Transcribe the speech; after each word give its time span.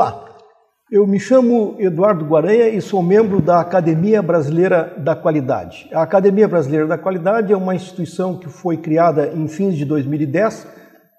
Olá, 0.00 0.24
eu 0.90 1.06
me 1.06 1.20
chamo 1.20 1.76
Eduardo 1.78 2.24
Guaranha 2.24 2.70
e 2.70 2.80
sou 2.80 3.02
membro 3.02 3.38
da 3.38 3.60
Academia 3.60 4.22
Brasileira 4.22 4.94
da 4.96 5.14
Qualidade. 5.14 5.90
A 5.92 6.00
Academia 6.00 6.48
Brasileira 6.48 6.86
da 6.86 6.96
Qualidade 6.96 7.52
é 7.52 7.56
uma 7.56 7.74
instituição 7.74 8.38
que 8.38 8.48
foi 8.48 8.78
criada 8.78 9.30
em 9.34 9.46
fins 9.46 9.76
de 9.76 9.84
2010 9.84 10.66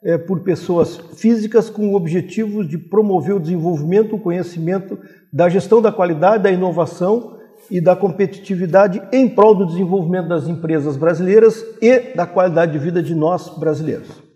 é, 0.04 0.18
por 0.18 0.40
pessoas 0.40 0.98
físicas 1.16 1.70
com 1.70 1.90
o 1.90 1.96
objetivo 1.96 2.68
de 2.68 2.80
promover 2.80 3.36
o 3.36 3.40
desenvolvimento, 3.40 4.16
o 4.16 4.20
conhecimento 4.20 4.98
da 5.32 5.48
gestão 5.48 5.80
da 5.80 5.92
qualidade, 5.92 6.42
da 6.42 6.52
inovação 6.52 7.38
e 7.70 7.80
da 7.80 7.96
competitividade 7.96 9.00
em 9.14 9.30
prol 9.30 9.54
do 9.54 9.68
desenvolvimento 9.68 10.28
das 10.28 10.48
empresas 10.48 10.98
brasileiras 10.98 11.64
e 11.80 12.16
da 12.16 12.26
qualidade 12.26 12.72
de 12.72 12.80
vida 12.80 13.04
de 13.04 13.14
nós 13.14 13.48
brasileiros. 13.60 14.31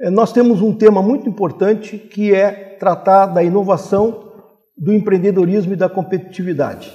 É, 0.00 0.08
nós 0.08 0.32
temos 0.32 0.62
um 0.62 0.72
tema 0.72 1.02
muito 1.02 1.28
importante 1.28 1.98
que 1.98 2.34
é 2.34 2.50
tratar 2.78 3.26
da 3.26 3.42
inovação, 3.42 4.30
do 4.76 4.94
empreendedorismo 4.94 5.74
e 5.74 5.76
da 5.76 5.90
competitividade. 5.90 6.90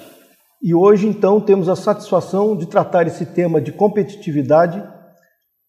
E 0.61 0.73
hoje, 0.73 1.07
então, 1.07 1.39
temos 1.39 1.69
a 1.69 1.75
satisfação 1.75 2.57
de 2.57 2.65
tratar 2.65 3.05
esse 3.05 3.23
tema 3.23 3.61
de 3.61 3.71
competitividade 3.71 4.83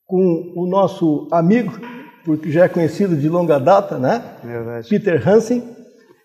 com 0.06 0.52
o 0.56 0.66
nosso 0.66 1.28
amigo, 1.30 1.78
porque 2.24 2.50
já 2.50 2.64
é 2.64 2.68
conhecido 2.68 3.14
de 3.14 3.28
longa 3.28 3.58
data, 3.58 3.98
né? 3.98 4.22
Verdade. 4.42 4.88
Peter 4.88 5.28
Hansen, 5.28 5.62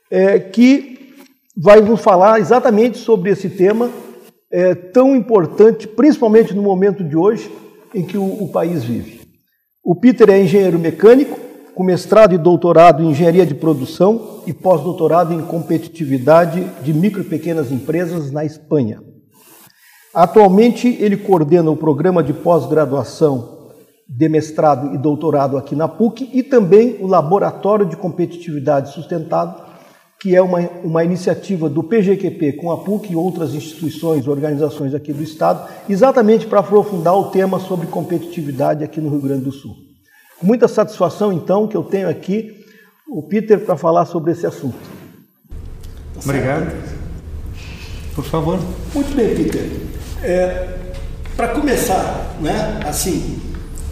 é, 0.09 0.39
que 0.39 1.14
vai 1.58 1.82
nos 1.82 2.00
falar 2.00 2.39
exatamente 2.39 2.98
sobre 2.98 3.32
esse 3.32 3.50
tema 3.50 3.89
é, 4.50 4.73
tão 4.73 5.14
importante, 5.14 5.88
principalmente 5.88 6.56
no 6.56 6.62
momento 6.62 7.04
de 7.04 7.17
hoje 7.17 7.52
em 7.94 8.06
que 8.06 8.17
o, 8.17 8.44
o 8.44 8.50
país 8.50 8.86
vive. 8.86 9.20
O 9.84 9.96
Peter 9.96 10.30
é 10.30 10.40
engenheiro 10.40 10.78
mecânico, 10.78 11.40
com 11.74 11.84
mestrado 11.84 12.36
e 12.36 12.38
doutorado 12.38 13.02
em 13.02 13.10
engenharia 13.10 13.48
de 13.48 13.56
produção 13.56 14.44
e 14.46 14.54
pós-doutorado 14.54 15.34
em 15.34 15.42
competitividade 15.42 16.64
de 16.84 16.94
micro 16.94 17.22
e 17.22 17.26
pequenas 17.26 17.72
empresas 17.72 18.32
na 18.32 18.46
Espanha. 18.46 19.02
Atualmente, 20.14 20.88
ele 21.00 21.18
coordena 21.18 21.72
o 21.72 21.76
programa 21.76 22.22
de 22.22 22.32
pós-graduação 22.32 23.72
de 24.08 24.30
mestrado 24.30 24.94
e 24.94 25.00
doutorado 25.00 25.58
aqui 25.58 25.76
na 25.76 25.88
PUC 25.88 26.30
e 26.32 26.44
também 26.44 26.98
o 27.00 27.08
Laboratório 27.08 27.86
de 27.86 27.95
Competitividade 27.95 28.94
Sustentável, 28.94 29.70
que 30.22 30.36
é 30.36 30.41
uma, 30.41 30.59
uma 30.83 31.03
iniciativa 31.03 31.67
do 31.67 31.81
PGQP 31.81 32.53
com 32.53 32.72
a 32.72 32.77
PUC 32.77 33.11
e 33.11 33.16
outras 33.16 33.55
instituições, 33.55 34.27
organizações 34.27 34.94
aqui 34.94 35.11
do 35.11 35.23
Estado, 35.23 35.67
exatamente 35.89 36.45
para 36.45 36.59
aprofundar 36.59 37.16
o 37.17 37.31
tema 37.31 37.59
sobre 37.59 37.88
competitividade 37.88 38.83
aqui 38.83 39.02
no 39.02 39.09
Rio 39.09 39.19
Grande 39.19 39.45
do 39.45 39.52
Sul. 39.52 39.75
Com 40.39 40.45
muita 40.45 40.67
satisfação, 40.67 41.33
então, 41.33 41.67
que 41.67 41.75
eu 41.75 41.81
tenho 41.83 42.08
aqui 42.08 42.64
o 43.09 43.23
Peter 43.23 43.66
para 43.66 43.75
falar 43.75 44.05
sobre 44.05 44.31
esse 44.33 44.45
assunto. 44.45 44.77
Obrigado. 46.23 46.72
Por 48.14 48.23
favor. 48.23 48.59
Muito 48.94 49.16
bem, 49.16 49.36
Peter. 49.36 49.72
É, 50.22 50.77
para 51.36 51.47
começar, 51.47 52.38
né, 52.39 52.80
assim, 52.86 53.39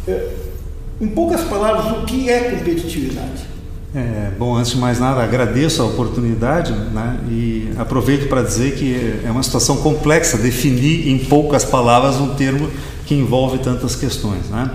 é, 0.08 0.30
em 1.02 1.08
poucas 1.08 1.42
palavras, 1.46 1.98
o 1.98 2.06
que 2.06 2.30
é 2.30 2.52
competitividade? 2.52 3.59
É, 3.94 4.32
bom, 4.38 4.56
antes 4.56 4.72
de 4.72 4.78
mais 4.78 5.00
nada, 5.00 5.24
agradeço 5.24 5.82
a 5.82 5.86
oportunidade 5.86 6.72
né, 6.72 7.18
e 7.28 7.70
aproveito 7.76 8.30
para 8.30 8.44
dizer 8.44 8.76
que 8.76 9.20
é 9.26 9.32
uma 9.32 9.42
situação 9.42 9.78
complexa 9.78 10.38
definir 10.38 11.08
em 11.08 11.18
poucas 11.18 11.66
palavras 11.66 12.18
um 12.18 12.36
termo 12.36 12.70
que 13.08 13.16
envolve 13.16 13.58
tantas 13.58 13.96
questões. 13.96 14.48
Né? 14.48 14.70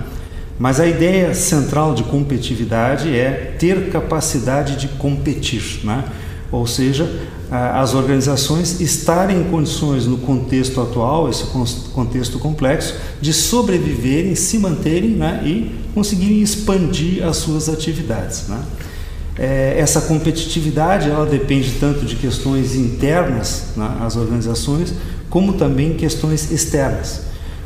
Mas 0.59 0.81
a 0.81 0.87
ideia 0.87 1.33
central 1.33 1.93
de 1.95 2.03
competitividade 2.03 3.15
é 3.15 3.55
ter 3.57 3.89
capacidade 3.89 4.75
de 4.75 4.89
competir, 4.89 5.79
né? 5.85 6.03
ou 6.51 6.67
seja, 6.67 7.09
as 7.49 7.93
organizações 7.93 8.81
estarem 8.81 9.39
em 9.39 9.43
condições 9.45 10.05
no 10.05 10.17
contexto 10.17 10.81
atual, 10.81 11.29
esse 11.29 11.45
contexto 11.93 12.37
complexo, 12.37 12.95
de 13.21 13.31
sobreviverem, 13.31 14.35
se 14.35 14.57
manterem 14.57 15.11
né? 15.11 15.41
e 15.45 15.71
conseguirem 15.93 16.41
expandir 16.41 17.25
as 17.25 17.37
suas 17.37 17.69
atividades. 17.69 18.49
Né? 18.49 18.61
É, 19.37 19.75
essa 19.77 20.01
competitividade 20.01 21.09
ela 21.09 21.25
depende 21.25 21.71
tanto 21.79 22.05
de 22.05 22.15
questões 22.15 22.75
internas 22.75 23.73
né, 23.75 23.97
às 23.99 24.15
organizações, 24.15 24.93
como 25.29 25.53
também 25.53 25.95
questões 25.95 26.51
externas. 26.51 27.23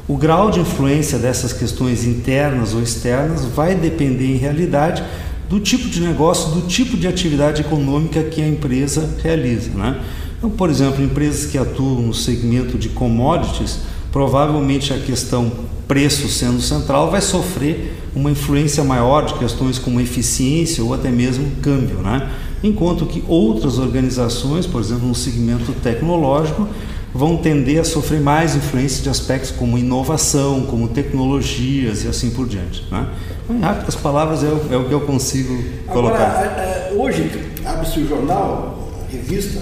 O 0.08 0.18
grau 0.18 0.50
de 0.50 0.60
influência 0.60 1.20
dessas 1.20 1.54
questões 1.54 2.04
internas 2.04 2.74
ou 2.74 2.82
externas 2.82 3.46
vai 3.46 3.76
depender, 3.76 4.26
em 4.26 4.38
realidade, 4.38 5.04
do 5.48 5.60
tipo 5.60 5.88
de 5.88 6.02
negócio, 6.02 6.52
do 6.52 6.68
tipo 6.68 6.98
de 6.98 7.08
atividade 7.08 7.62
econômica 7.62 8.24
que 8.24 8.42
a 8.42 8.48
empresa 8.48 9.18
realiza. 9.22 9.70
Né? 9.70 10.02
Então, 10.38 10.50
por 10.50 10.70
exemplo, 10.70 11.04
empresas 11.04 11.46
que 11.52 11.58
atuam 11.58 12.02
no 12.02 12.14
segmento 12.14 12.78
de 12.78 12.90
commodities, 12.90 13.80
provavelmente 14.12 14.94
a 14.94 14.98
questão 14.98 15.52
preço 15.88 16.28
sendo 16.28 16.62
central 16.62 17.10
vai 17.10 17.22
sofrer 17.22 17.96
uma 18.16 18.30
influência 18.30 18.84
maior 18.84 19.26
de 19.26 19.34
questões 19.36 19.80
como 19.80 20.00
eficiência 20.00 20.84
ou 20.84 20.94
até 20.94 21.10
mesmo 21.10 21.50
câmbio, 21.62 21.98
né? 22.00 22.30
enquanto 22.64 23.06
que 23.06 23.24
outras 23.28 23.78
organizações, 23.78 24.66
por 24.66 24.82
exemplo, 24.82 25.08
no 25.08 25.16
segmento 25.16 25.72
tecnológico, 25.82 26.68
vão 27.14 27.38
tender 27.38 27.80
a 27.82 27.84
sofrer 27.84 28.22
mais 28.22 28.56
influência 28.56 29.02
de 29.02 29.10
aspectos 29.10 29.52
como 29.52 29.78
inovação, 29.78 30.62
como 30.66 30.88
tecnologias 30.90 32.04
e 32.04 32.08
assim 32.08 32.30
por 32.30 32.48
diante. 32.48 32.86
Né? 32.92 33.08
Em 33.50 33.60
rápidas 33.60 33.96
palavras, 33.96 34.44
é 34.44 34.48
o, 34.48 34.84
é 34.84 34.88
que 34.88 34.94
eu 34.94 35.02
consigo 35.02 35.58
colocar. 35.88 36.28
Agora, 36.28 36.92
hoje, 36.96 37.32
abre-se 37.66 38.00
o 38.00 38.08
jornal, 38.08 38.92
a 39.08 39.12
revista, 39.12 39.60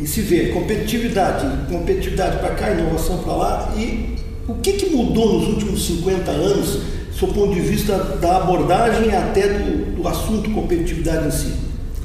e 0.00 0.06
se 0.06 0.20
vê 0.20 0.46
competitividade, 0.48 1.46
competitividade 1.70 2.38
para 2.38 2.50
cá, 2.50 2.70
inovação 2.70 3.18
para 3.18 3.32
lá, 3.32 3.74
e 3.76 4.16
o 4.46 4.54
que, 4.54 4.72
que 4.72 4.90
mudou 4.90 5.40
nos 5.40 5.48
últimos 5.48 5.86
50 5.86 6.30
anos, 6.30 6.80
do 7.18 7.26
ponto 7.28 7.52
de 7.52 7.60
vista 7.60 7.96
da 8.20 8.36
abordagem 8.36 9.14
até 9.14 9.48
do, 9.48 9.96
do 9.96 10.08
assunto 10.08 10.50
competitividade 10.50 11.26
em 11.26 11.30
si? 11.30 11.52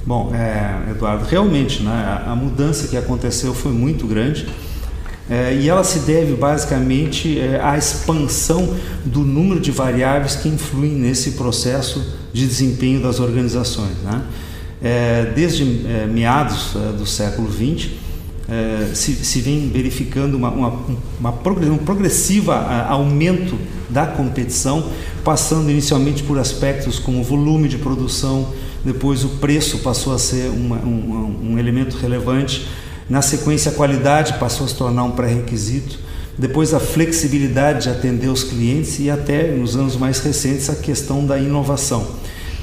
Bom, 0.05 0.33
é, 0.35 0.91
Eduardo, 0.91 1.23
realmente 1.23 1.81
né, 1.81 2.23
a, 2.25 2.35
mudança 2.35 2.87
que 2.87 2.97
aconteceu 2.97 3.53
foi 3.53 3.71
muito 3.71 4.05
grande 4.05 4.45
é, 5.29 5.55
e 5.55 5.69
ela 5.69 5.83
se 5.83 5.99
deve 5.99 6.33
basicamente 6.33 7.39
é, 7.39 7.61
à 7.63 7.77
expansão 7.77 8.75
do 9.05 9.21
número 9.21 9.61
de 9.61 9.71
variáveis 9.71 10.35
que 10.35 10.49
influem 10.49 10.91
nesse 10.91 11.31
processo 11.31 12.03
de 12.33 12.45
desempenho 12.45 13.01
das 13.01 13.21
organizações. 13.21 13.95
Né? 14.03 14.21
É, 14.83 15.31
desde 15.33 15.63
é, 15.63 16.05
meados 16.05 16.75
é, 16.75 16.91
do 16.91 17.05
século 17.05 17.49
XX, 17.49 17.89
se, 18.93 19.15
se, 19.15 19.39
vem 19.39 19.69
verificando 19.69 20.35
uma, 20.35 20.49
uma, 20.51 20.79
uma 21.17 21.31
um 21.31 21.77
progressivo 21.77 22.51
aumento 22.51 23.57
da 23.89 24.05
competição, 24.05 24.91
passando 25.23 25.71
inicialmente 25.71 26.21
por 26.23 26.37
aspectos 26.37 26.99
como 26.99 27.23
volume 27.23 27.69
de 27.69 27.77
produção, 27.77 28.53
depois 28.83 29.23
o 29.23 29.29
preço 29.29 29.79
passou 29.79 30.13
a 30.13 30.19
ser 30.19 30.49
uma, 30.49 30.75
um, 30.75 31.51
um 31.51 31.57
elemento 31.57 31.97
relevante, 31.97 32.67
na 33.09 33.21
sequência 33.21 33.71
a 33.71 33.73
qualidade 33.73 34.33
passou 34.33 34.65
a 34.65 34.69
se 34.69 34.75
tornar 34.75 35.03
um 35.05 35.11
pré-requisito, 35.11 35.97
depois 36.37 36.73
a 36.73 36.79
flexibilidade 36.79 37.83
de 37.83 37.89
atender 37.89 38.27
os 38.27 38.43
clientes 38.43 38.99
e 38.99 39.09
até 39.09 39.51
nos 39.51 39.75
anos 39.75 39.95
mais 39.95 40.19
recentes 40.19 40.69
a 40.69 40.75
questão 40.75 41.25
da 41.25 41.37
inovação. 41.37 42.05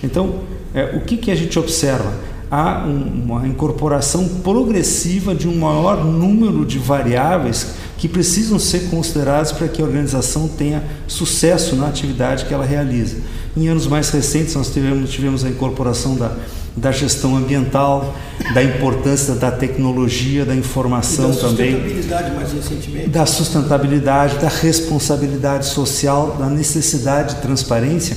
Então, 0.02 0.40
é, 0.74 0.96
o 0.96 1.00
que, 1.00 1.16
que 1.16 1.30
a 1.30 1.34
gente 1.34 1.58
observa? 1.58 2.12
Há 2.50 2.84
um, 2.84 3.24
uma 3.24 3.46
incorporação 3.46 4.26
progressiva 4.42 5.34
de 5.34 5.46
um 5.46 5.56
maior 5.56 6.04
número 6.04 6.64
de 6.64 6.78
variáveis 6.78 7.74
que 7.96 8.08
precisam 8.08 8.58
ser 8.58 8.88
consideradas 8.88 9.52
para 9.52 9.68
que 9.68 9.80
a 9.80 9.84
organização 9.84 10.48
tenha 10.48 10.82
sucesso 11.06 11.76
na 11.76 11.86
atividade 11.86 12.46
que 12.46 12.54
ela 12.54 12.64
realiza. 12.64 13.18
Em 13.56 13.68
anos 13.68 13.86
mais 13.86 14.10
recentes, 14.10 14.54
nós 14.54 14.72
tivemos, 14.72 15.10
tivemos 15.10 15.44
a 15.44 15.48
incorporação 15.48 16.16
da, 16.16 16.32
da 16.76 16.90
gestão 16.90 17.36
ambiental, 17.36 18.16
da 18.54 18.62
importância 18.62 19.34
da 19.34 19.50
tecnologia, 19.50 20.44
da 20.44 20.54
informação 20.54 21.34
também. 21.34 21.74
Da 21.74 21.80
sustentabilidade, 21.80 22.34
mais 22.34 22.52
recentemente. 22.52 23.08
Da 23.08 23.26
sustentabilidade, 23.26 24.38
da 24.38 24.48
responsabilidade 24.48 25.66
social, 25.66 26.36
da 26.38 26.46
necessidade 26.46 27.34
de 27.34 27.42
transparência. 27.42 28.16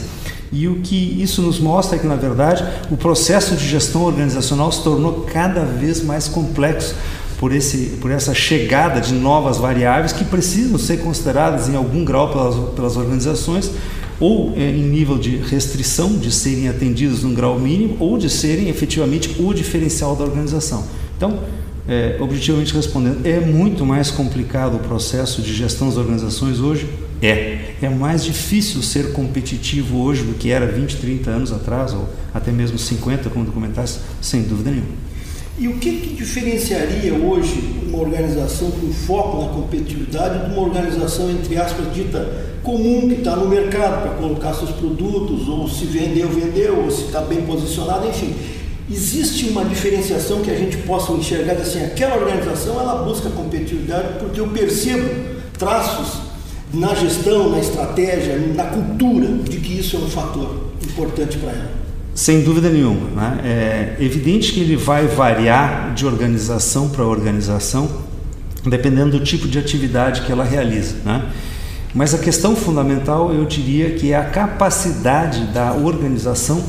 E 0.53 0.67
o 0.67 0.75
que 0.75 1.19
isso 1.19 1.41
nos 1.41 1.59
mostra 1.59 1.95
é 1.95 1.99
que, 1.99 2.05
na 2.05 2.15
verdade, 2.15 2.63
o 2.91 2.95
processo 2.95 3.55
de 3.55 3.67
gestão 3.67 4.03
organizacional 4.03 4.71
se 4.71 4.83
tornou 4.83 5.21
cada 5.21 5.65
vez 5.65 6.03
mais 6.03 6.27
complexo 6.27 6.93
por, 7.39 7.51
esse, 7.51 7.97
por 7.99 8.11
essa 8.11 8.35
chegada 8.35 9.01
de 9.01 9.15
novas 9.15 9.57
variáveis 9.57 10.13
que 10.13 10.23
precisam 10.23 10.77
ser 10.77 10.97
consideradas 10.97 11.67
em 11.67 11.75
algum 11.75 12.05
grau 12.05 12.31
pelas, 12.31 12.55
pelas 12.75 12.95
organizações 12.95 13.71
ou 14.19 14.53
é, 14.55 14.69
em 14.69 14.83
nível 14.83 15.17
de 15.17 15.37
restrição 15.37 16.15
de 16.17 16.31
serem 16.31 16.69
atendidos 16.69 17.23
num 17.23 17.33
grau 17.33 17.57
mínimo 17.57 17.97
ou 17.99 18.19
de 18.19 18.29
serem 18.29 18.69
efetivamente 18.69 19.35
o 19.41 19.51
diferencial 19.55 20.15
da 20.15 20.23
organização. 20.23 20.85
Então, 21.17 21.39
é, 21.87 22.17
objetivamente 22.19 22.73
respondendo, 22.75 23.25
é 23.25 23.39
muito 23.39 23.85
mais 23.85 24.11
complicado 24.11 24.75
o 24.75 24.79
processo 24.79 25.41
de 25.41 25.51
gestão 25.51 25.89
das 25.89 25.97
organizações 25.97 26.59
hoje 26.59 26.87
É. 27.23 27.75
É 27.81 27.89
mais 27.89 28.23
difícil 28.23 28.81
ser 28.81 29.13
competitivo 29.13 30.01
hoje 30.01 30.23
do 30.23 30.33
que 30.33 30.51
era 30.51 30.65
20, 30.65 30.97
30 30.97 31.29
anos 31.31 31.53
atrás, 31.53 31.93
ou 31.93 32.09
até 32.33 32.51
mesmo 32.51 32.77
50, 32.77 33.29
como 33.29 33.45
documentaste, 33.45 33.99
sem 34.21 34.43
dúvida 34.43 34.71
nenhuma. 34.71 35.03
E 35.57 35.67
o 35.67 35.77
que, 35.77 35.91
que 35.97 36.15
diferenciaria 36.15 37.13
hoje 37.13 37.81
uma 37.87 37.99
organização 37.99 38.71
com 38.71 38.91
foco 38.91 39.41
na 39.41 39.49
competitividade 39.49 40.45
de 40.45 40.51
uma 40.51 40.61
organização, 40.63 41.29
entre 41.29 41.55
aspas, 41.57 41.93
dita 41.93 42.27
comum, 42.61 43.07
que 43.07 43.15
está 43.15 43.35
no 43.35 43.47
mercado 43.47 44.01
para 44.01 44.11
colocar 44.15 44.53
seus 44.53 44.71
produtos, 44.71 45.47
ou 45.47 45.69
se 45.69 45.85
vendeu, 45.85 46.27
vendeu, 46.27 46.83
ou 46.83 46.91
se 46.91 47.03
está 47.03 47.21
bem 47.21 47.43
posicionado, 47.43 48.07
enfim. 48.07 48.33
Existe 48.91 49.45
uma 49.49 49.63
diferenciação 49.63 50.41
que 50.41 50.51
a 50.51 50.57
gente 50.57 50.75
possa 50.77 51.13
enxergar 51.13 51.53
assim, 51.53 51.83
aquela 51.83 52.17
organização 52.17 52.79
ela 52.79 53.03
busca 53.03 53.29
competitividade 53.29 54.19
porque 54.19 54.39
eu 54.41 54.47
percebo 54.47 55.07
traços 55.57 56.22
na 56.73 56.95
gestão, 56.95 57.49
na 57.49 57.59
estratégia, 57.59 58.37
na 58.55 58.65
cultura 58.65 59.27
de 59.27 59.57
que 59.57 59.79
isso 59.79 59.95
é 59.95 59.99
um 59.99 60.09
fator 60.09 60.71
importante 60.83 61.37
para 61.37 61.51
ela. 61.51 61.71
Sem 62.15 62.41
dúvida 62.41 62.69
nenhuma. 62.69 63.09
Né? 63.09 63.41
É 63.99 64.03
evidente 64.03 64.51
que 64.51 64.59
ele 64.59 64.75
vai 64.75 65.07
variar 65.07 65.93
de 65.93 66.05
organização 66.05 66.89
para 66.89 67.03
organização, 67.03 67.89
dependendo 68.65 69.19
do 69.19 69.23
tipo 69.23 69.47
de 69.47 69.59
atividade 69.59 70.21
que 70.21 70.31
ela 70.31 70.43
realiza. 70.43 70.95
Né? 71.05 71.23
Mas 71.93 72.13
a 72.13 72.17
questão 72.17 72.55
fundamental, 72.55 73.31
eu 73.31 73.45
diria, 73.45 73.91
que 73.91 74.11
é 74.11 74.17
a 74.17 74.25
capacidade 74.25 75.45
da 75.47 75.73
organização 75.73 76.63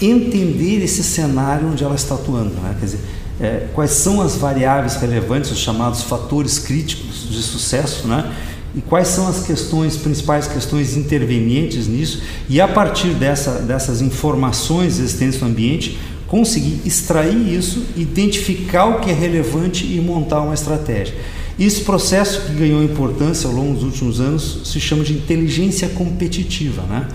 entender 0.00 0.82
esse 0.84 1.02
cenário 1.02 1.68
onde 1.68 1.82
ela 1.82 1.94
está 1.94 2.14
atuando. 2.14 2.50
Né? 2.62 2.76
Quer 2.78 2.84
dizer, 2.84 3.00
é, 3.40 3.66
quais 3.74 3.90
são 3.90 4.20
as 4.20 4.36
variáveis 4.36 4.96
relevantes, 4.96 5.50
os 5.50 5.58
chamados 5.58 6.02
fatores 6.02 6.58
críticos 6.58 7.28
de 7.30 7.42
sucesso, 7.42 8.06
né? 8.06 8.32
E 8.76 8.80
quais 8.82 9.08
são 9.08 9.26
as 9.26 9.46
questões, 9.46 9.96
principais 9.96 10.46
questões 10.46 10.96
intervenientes 10.96 11.88
nisso, 11.88 12.22
e 12.48 12.60
a 12.60 12.68
partir 12.68 13.14
dessa, 13.14 13.52
dessas 13.52 14.02
informações 14.02 14.98
existentes 14.98 15.40
no 15.40 15.48
ambiente, 15.48 15.98
conseguir 16.26 16.82
extrair 16.84 17.54
isso, 17.54 17.86
identificar 17.96 18.84
o 18.86 19.00
que 19.00 19.10
é 19.10 19.14
relevante 19.14 19.86
e 19.86 19.98
montar 20.00 20.42
uma 20.42 20.54
estratégia. 20.54 21.14
Esse 21.58 21.82
processo 21.82 22.42
que 22.42 22.52
ganhou 22.52 22.82
importância 22.82 23.48
ao 23.48 23.54
longo 23.54 23.74
dos 23.74 23.84
últimos 23.84 24.20
anos 24.20 24.60
se 24.64 24.78
chama 24.78 25.02
de 25.02 25.14
inteligência 25.14 25.88
competitiva. 25.88 26.82
Né? 26.82 27.08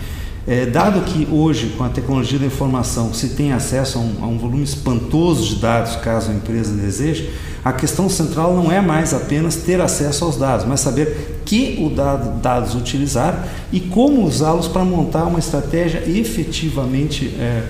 É, 0.48 0.66
dado 0.66 1.02
que 1.02 1.28
hoje, 1.32 1.76
com 1.78 1.84
a 1.84 1.90
tecnologia 1.90 2.40
da 2.40 2.48
informação, 2.48 3.14
se 3.14 3.30
tem 3.30 3.52
acesso 3.52 4.00
a 4.00 4.02
um, 4.02 4.16
a 4.24 4.28
um, 4.28 4.40
volume 4.40 4.64
espantoso 4.64 5.48
de 5.48 5.62
dados, 5.62 5.96
caso 5.98 6.32
a 6.32 6.34
empresa 6.34 6.74
deseje, 6.74 7.30
a 7.64 7.72
questão 7.72 8.10
central 8.10 8.56
não 8.56 8.72
é 8.72 8.82
mais 8.82 9.14
apenas 9.14 9.58
ter 9.58 9.80
acesso 9.80 10.26
aos 10.26 10.36
dados, 10.38 10.66
mas 10.66 10.80
saber 10.80 11.31
que 11.46 11.78
o 11.80 11.90
dado, 11.90 12.40
dados 12.42 12.76
utilizar 12.76 13.48
e 13.72 13.80
como 13.80 14.24
usá-los 14.24 14.68
para 14.68 14.84
montar 14.84 15.26
uma 15.26 15.40
estratégia 15.40 16.04
efetivamente 16.08 17.28
é, 17.40 17.64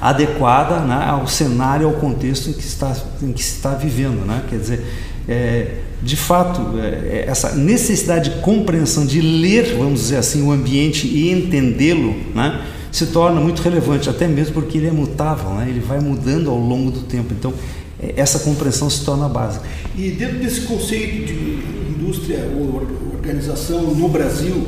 adequada 0.00 0.80
né, 0.80 1.04
ao 1.08 1.26
cenário, 1.26 1.86
ao 1.86 1.94
contexto 1.94 2.50
em 2.50 2.52
que, 2.52 2.64
está, 2.64 2.94
em 3.22 3.32
que 3.32 3.42
se 3.42 3.56
está 3.56 3.70
vivendo. 3.74 4.26
Né? 4.26 4.42
Quer 4.48 4.58
dizer, 4.58 4.86
é, 5.28 5.76
de 6.02 6.16
fato, 6.16 6.78
é, 6.78 6.86
é, 6.86 7.24
essa 7.26 7.54
necessidade 7.54 8.30
de 8.30 8.40
compreensão, 8.40 9.06
de 9.06 9.20
ler, 9.20 9.76
vamos 9.76 10.00
dizer 10.00 10.16
assim, 10.16 10.42
o 10.42 10.52
ambiente 10.52 11.06
e 11.06 11.32
entendê-lo, 11.32 12.14
né, 12.34 12.62
se 12.92 13.06
torna 13.06 13.40
muito 13.40 13.60
relevante, 13.62 14.08
até 14.08 14.26
mesmo 14.26 14.54
porque 14.54 14.78
ele 14.78 14.86
é 14.86 14.92
mutável, 14.92 15.50
né, 15.50 15.66
ele 15.68 15.80
vai 15.80 16.00
mudando 16.00 16.50
ao 16.50 16.58
longo 16.58 16.90
do 16.90 17.00
tempo. 17.00 17.32
Então, 17.32 17.52
é, 18.00 18.14
essa 18.16 18.40
compreensão 18.40 18.88
se 18.90 19.04
torna 19.04 19.28
básica. 19.28 19.64
E 19.96 20.10
dentro 20.10 20.38
desse 20.38 20.62
conceito 20.62 21.26
de 21.26 21.75
indústria 22.06 22.48
ou 22.56 22.82
organização 23.14 23.94
no 23.94 24.08
Brasil, 24.08 24.66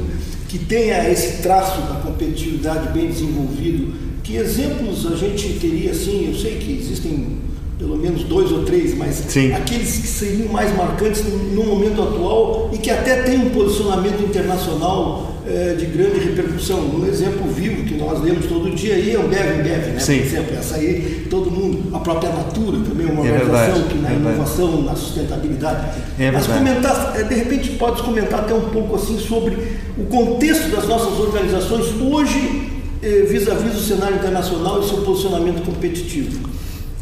que 0.49 0.59
tenha 0.59 1.09
esse 1.09 1.43
traço 1.43 1.81
da 1.83 2.01
competitividade 2.01 2.93
bem 2.93 3.07
desenvolvido, 3.07 3.95
que 4.25 4.37
exemplos 4.37 5.07
a 5.07 5.17
gente 5.17 5.59
teria 5.61 5.93
assim? 5.93 6.29
Eu 6.29 6.35
sei 6.35 6.57
que 6.57 6.73
existem 6.73 7.39
pelo 7.79 7.97
menos 7.97 8.25
dois 8.25 8.51
ou 8.51 8.65
três, 8.65 8.97
mas 8.97 9.15
Sim. 9.29 9.53
aqueles 9.53 9.99
que 9.99 10.07
seriam 10.07 10.49
mais 10.49 10.75
marcantes 10.77 11.23
no, 11.25 11.65
momento 11.65 12.03
atual 12.03 12.71
e 12.73 12.79
que 12.79 12.91
até 12.91 13.23
têm 13.23 13.39
um 13.39 13.51
posicionamento 13.51 14.21
internacional 14.21 15.33
é, 15.47 15.75
de 15.75 15.87
grande 15.87 16.19
repercussão. 16.19 16.81
Um 16.81 17.07
exemplo 17.07 17.49
vivo 17.49 17.85
que 17.85 17.95
nós 17.95 18.21
lemos 18.21 18.47
todo 18.47 18.69
dia 18.75 18.95
aí 18.95 19.15
é 19.15 19.19
o 19.19 19.29
Bev 19.29 19.63
Bev, 19.63 19.93
né? 19.93 20.01
Sim. 20.01 20.19
por 20.19 20.27
exemplo, 20.27 20.57
essa 20.59 20.75
aí 20.75 21.27
todo 21.31 21.51
mundo, 21.51 21.95
a 21.95 22.01
própria 22.01 22.31
Natura 22.31 22.79
também 22.81 23.07
é 23.07 23.13
uma 23.13 23.25
é 23.25 23.33
organização 23.33 23.75
verdade, 23.75 23.95
que 23.95 23.99
na 23.99 24.11
é 24.11 24.15
inovação, 24.15 24.67
verdade. 24.67 24.87
na 24.87 24.97
sustentabilidade. 24.97 25.89
É 26.19 26.31
mas 26.33 26.47
comentar, 26.49 27.15
eh, 27.17 27.23
de 27.23 27.35
repente 27.37 27.71
pode 27.71 28.03
comentar 28.03 28.41
até 28.41 28.55
um 28.55 28.71
pouco 28.71 28.97
assim 28.97 29.19
sobre 29.19 29.57
o 29.97 30.05
contexto 30.07 30.69
das 30.75 30.89
nossas 30.89 31.17
organizações 31.21 31.87
hoje 32.01 32.73
eh, 33.01 33.25
vis-à-vis 33.31 33.73
-vis 33.73 33.79
o 33.79 33.85
cenário 33.85 34.17
internacional 34.17 34.81
e 34.81 34.89
seu 34.89 34.99
posicionamento 34.99 35.65
competitivo. 35.65 36.59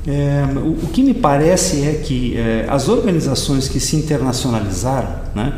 É, 0.07 0.45
o, 0.57 0.85
o, 0.85 0.91
que 0.93 1.03
me 1.03 1.13
parece 1.13 1.85
é 1.85 1.95
que 1.95 2.37
é, 2.37 2.67
as 2.69 2.89
organizações 2.89 3.69
que 3.69 3.81
se 3.81 3.97
internacionalizaram 3.97 5.09
né, 5.35 5.55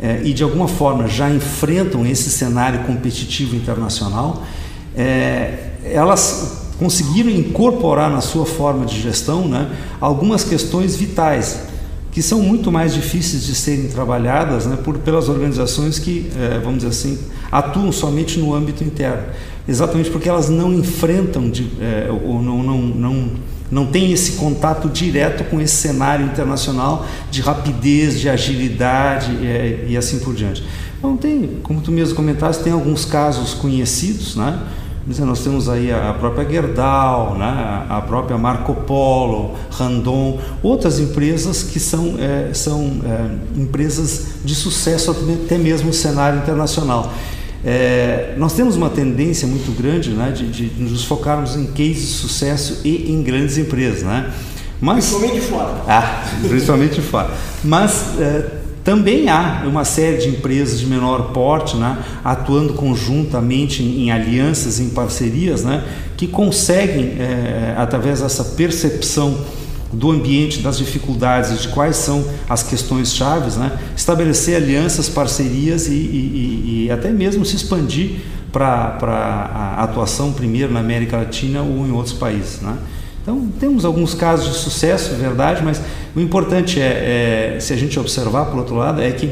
é, 0.00 0.20
e 0.24 0.32
de 0.32 0.42
alguma 0.42 0.66
forma 0.66 1.06
já 1.06 1.30
enfrentam 1.30 2.04
esse 2.04 2.28
cenário 2.28 2.80
competitivo 2.80 3.54
internacional, 3.54 4.42
é, 4.96 5.70
elas 5.84 6.64
conseguiram 6.78 7.30
incorporar 7.30 8.10
na 8.10 8.20
sua 8.20 8.44
forma 8.44 8.84
de 8.84 9.00
gestão 9.00 9.46
né, 9.46 9.70
algumas 10.00 10.42
questões 10.42 10.96
vitais 10.96 11.60
que 12.14 12.22
são 12.22 12.40
muito 12.40 12.70
mais 12.70 12.94
difíceis 12.94 13.44
de 13.44 13.56
serem 13.56 13.88
trabalhadas 13.88 14.66
né, 14.66 14.76
por, 14.76 14.98
pelas 14.98 15.28
organizações 15.28 15.98
que, 15.98 16.30
é, 16.38 16.60
vamos 16.60 16.84
dizer 16.84 16.90
assim, 16.90 17.18
atuam 17.50 17.90
somente 17.90 18.38
no 18.38 18.54
âmbito 18.54 18.84
interno, 18.84 19.24
exatamente 19.68 20.10
porque 20.10 20.28
elas 20.28 20.48
não 20.48 20.72
enfrentam 20.72 21.50
de, 21.50 21.68
é, 21.80 22.08
ou 22.24 22.40
não, 22.40 22.62
não, 22.62 22.76
não 23.70 23.86
tem 23.86 24.12
esse 24.12 24.32
contato 24.32 24.88
direto 24.88 25.44
com 25.44 25.60
esse 25.60 25.74
cenário 25.74 26.26
internacional 26.26 27.06
de 27.30 27.40
rapidez, 27.40 28.20
de 28.20 28.28
agilidade 28.28 29.32
e, 29.32 29.92
e 29.92 29.96
assim 29.96 30.18
por 30.18 30.34
diante. 30.34 30.64
Então 30.98 31.16
tem, 31.16 31.58
como 31.62 31.80
tu 31.80 31.90
mesmo 31.90 32.14
comentaste, 32.14 32.62
tem 32.62 32.72
alguns 32.72 33.04
casos 33.04 33.54
conhecidos, 33.54 34.36
né? 34.36 34.58
Nós 35.06 35.40
temos 35.40 35.68
aí 35.68 35.92
a 35.92 36.14
própria 36.14 36.48
Gerdau, 36.48 37.36
né? 37.36 37.84
a 37.90 38.00
própria 38.00 38.38
Marco 38.38 38.74
Polo, 38.74 39.54
Randon, 39.70 40.40
outras 40.62 40.98
empresas 40.98 41.62
que 41.62 41.78
são, 41.78 42.14
é, 42.18 42.54
são 42.54 43.02
é, 43.04 43.60
empresas 43.60 44.28
de 44.42 44.54
sucesso 44.54 45.10
até 45.10 45.58
mesmo 45.58 45.88
no 45.88 45.92
cenário 45.92 46.38
internacional. 46.38 47.12
É, 47.64 48.34
nós 48.36 48.52
temos 48.52 48.76
uma 48.76 48.90
tendência 48.90 49.48
muito 49.48 49.74
grande 49.76 50.10
né, 50.10 50.30
de, 50.30 50.46
de, 50.48 50.82
nos 50.82 51.04
focarmos 51.04 51.56
em 51.56 51.66
cases 51.66 52.08
de 52.08 52.12
sucesso 52.14 52.80
e 52.84 53.10
em 53.10 53.22
grandes 53.22 53.56
empresas. 53.56 54.02
Né? 54.02 54.30
Mas, 54.80 55.06
principalmente 55.06 55.46
fora. 55.46 55.82
Ah, 55.88 56.24
principalmente 56.46 57.00
fora. 57.00 57.30
Mas 57.62 58.20
é, 58.20 58.50
também 58.84 59.30
há 59.30 59.64
uma 59.66 59.84
série 59.84 60.18
de 60.18 60.28
empresas 60.28 60.78
de 60.78 60.86
menor 60.86 61.32
porte, 61.32 61.74
né, 61.76 61.98
atuando 62.22 62.74
conjuntamente 62.74 63.82
em, 63.82 64.04
em 64.04 64.10
alianças, 64.10 64.78
em 64.78 64.90
parcerias, 64.90 65.64
né, 65.64 65.82
que 66.18 66.26
conseguem, 66.26 67.16
é, 67.18 67.74
através 67.78 68.20
dessa 68.20 68.44
percepção 68.44 69.38
do 69.94 70.10
ambiente, 70.10 70.60
das 70.60 70.78
dificuldades, 70.78 71.62
de 71.62 71.68
quais 71.68 71.96
são 71.96 72.24
as 72.48 72.62
questões 72.62 73.14
chaves, 73.14 73.56
né? 73.56 73.78
estabelecer 73.96 74.56
alianças, 74.56 75.08
parcerias 75.08 75.86
e, 75.86 75.92
e, 75.92 76.84
e 76.86 76.90
até 76.90 77.10
mesmo 77.10 77.44
se 77.44 77.56
expandir 77.56 78.20
para 78.52 78.98
a 79.00 79.82
atuação 79.82 80.32
primeiro 80.32 80.72
na 80.72 80.80
América 80.80 81.16
Latina 81.16 81.62
ou 81.62 81.86
em 81.86 81.90
outros 81.90 82.14
países. 82.14 82.60
Né? 82.60 82.76
Então, 83.22 83.48
temos 83.58 83.84
alguns 83.84 84.14
casos 84.14 84.52
de 84.52 84.58
sucesso, 84.58 85.12
é 85.12 85.16
verdade, 85.16 85.62
mas 85.64 85.80
o 86.14 86.20
importante 86.20 86.80
é, 86.80 87.54
é, 87.56 87.60
se 87.60 87.72
a 87.72 87.76
gente 87.76 87.98
observar, 87.98 88.44
por 88.46 88.58
outro 88.58 88.76
lado, 88.76 89.00
é 89.00 89.10
que 89.10 89.30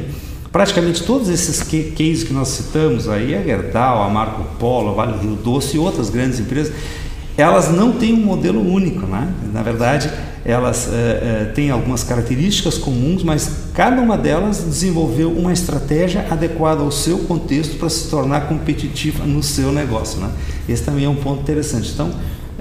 praticamente 0.51 1.03
todos 1.03 1.29
esses 1.29 1.63
cases 1.63 2.25
que 2.25 2.33
nós 2.33 2.49
citamos 2.49 3.09
aí, 3.09 3.35
a 3.35 3.43
Gerdau, 3.43 4.03
a 4.03 4.09
Marco 4.09 4.45
Polo, 4.59 4.91
a 4.91 4.95
Vale 4.95 5.13
do 5.13 5.19
Rio 5.19 5.37
Doce 5.37 5.77
e 5.77 5.79
outras 5.79 6.11
grandes 6.11 6.41
empresas, 6.41 6.73
elas 7.37 7.71
não 7.71 7.93
têm 7.93 8.13
um 8.13 8.25
modelo 8.25 8.61
único, 8.61 9.07
né? 9.07 9.33
Na 9.53 9.63
verdade, 9.63 10.11
elas 10.45 10.89
é, 10.93 10.97
é, 10.97 11.53
têm 11.55 11.71
algumas 11.71 12.03
características 12.03 12.77
comuns, 12.77 13.23
mas 13.23 13.51
cada 13.75 14.01
uma 14.01 14.19
delas 14.19 14.59
desenvolveu 14.59 15.31
uma 15.31 15.53
estratégia 15.53 16.27
adequada 16.31 16.83
ao 16.83 16.91
seu 16.91 17.21
contexto 17.21 17.79
para 17.79 17.89
se 17.89 18.09
tornar 18.09 18.49
competitiva 18.49 19.25
no 19.25 19.43
seu 19.43 19.73
negócio, 19.73 20.21
né? 20.21 20.31
Esse 20.69 20.83
também 20.83 21.05
é 21.05 21.09
um 21.09 21.15
ponto 21.15 21.43
interessante. 21.43 21.91
Então, 21.93 22.11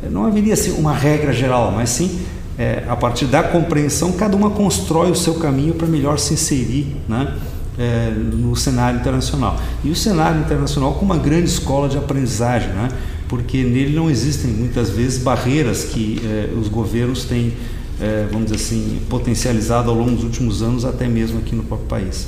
eh, 0.04 0.10
não 0.10 0.26
haveria 0.26 0.54
assim, 0.54 0.72
uma 0.72 0.94
regra 0.94 1.34
geral, 1.34 1.72
mas 1.72 1.90
sim 1.90 2.20
é, 2.62 2.84
a 2.88 2.96
partir 2.96 3.26
da 3.26 3.42
compreensão, 3.42 4.12
cada 4.12 4.36
uma 4.36 4.52
constrói 4.52 5.10
o 5.10 5.16
seu 5.16 5.36
caminho 5.36 5.74
para 5.74 5.88
melhor 5.88 6.20
se 6.20 6.36
inserir, 6.36 6.96
né? 7.10 7.36
É, 7.80 8.12
no 8.12 8.56
cenário 8.56 9.00
internacional. 9.00 9.58
E 9.84 9.90
o 9.90 9.96
cenário 9.96 10.42
internacional 10.42 10.94
como 10.94 11.14
uma 11.14 11.18
grande 11.18 11.50
escola 11.50 11.90
de 11.90 11.98
aprendizagem, 11.98 12.70
né? 12.70 12.90
Porque 13.32 13.64
nele 13.64 13.96
não 13.96 14.10
existem 14.10 14.52
muitas 14.52 14.90
vezes 14.90 15.24
barreiras 15.24 15.86
que 15.86 16.20
eh, 16.22 16.50
os 16.60 16.68
governos 16.68 17.24
têm, 17.24 17.54
eh, 18.02 18.28
vamos 18.30 18.52
dizer 18.52 18.62
assim, 18.62 19.00
potencializado 19.10 19.90
ao 19.90 19.96
longo 19.96 20.12
dos 20.12 20.26
últimos 20.26 20.62
anos, 20.62 20.84
até 20.84 21.08
mesmo 21.08 21.40
aqui 21.40 21.56
no 21.56 21.64
próprio 21.64 21.88
país. 21.88 22.28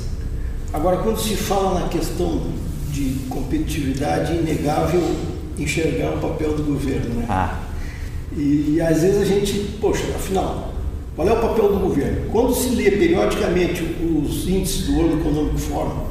Agora, 0.72 0.96
quando 0.96 1.20
se 1.20 1.36
fala 1.36 1.78
na 1.78 1.88
questão 1.88 2.44
de 2.90 3.16
competitividade, 3.28 4.32
é 4.32 4.36
inegável 4.36 5.02
enxergar 5.58 6.14
o 6.14 6.20
papel 6.20 6.56
do 6.56 6.62
governo. 6.62 7.16
Né? 7.16 7.26
Ah. 7.28 7.60
E, 8.34 8.76
e 8.76 8.80
às 8.80 9.02
vezes 9.02 9.20
a 9.20 9.26
gente, 9.26 9.76
poxa, 9.82 10.04
afinal, 10.16 10.72
qual 11.14 11.28
é 11.28 11.32
o 11.34 11.40
papel 11.42 11.68
do 11.70 11.80
governo? 11.80 12.30
Quando 12.32 12.54
se 12.54 12.70
lê 12.70 12.90
periodicamente 12.90 13.82
os 13.82 14.48
índices 14.48 14.86
do 14.86 14.94
World 14.94 15.20
Economic 15.20 15.60
Forum, 15.60 16.06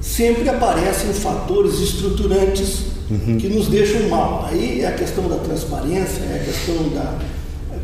sempre 0.00 0.48
aparecem 0.48 1.12
fatores 1.12 1.80
estruturantes 1.80 2.91
uhum. 3.12 3.38
que 3.38 3.48
nos 3.48 3.68
deixam 3.68 4.08
mal. 4.08 4.48
Aí 4.50 4.80
é 4.80 4.88
a 4.88 4.92
questão 4.92 5.28
da 5.28 5.36
transparência, 5.36 6.22
é 6.24 6.40
a 6.40 6.44
questão 6.44 6.88
da, 6.90 7.18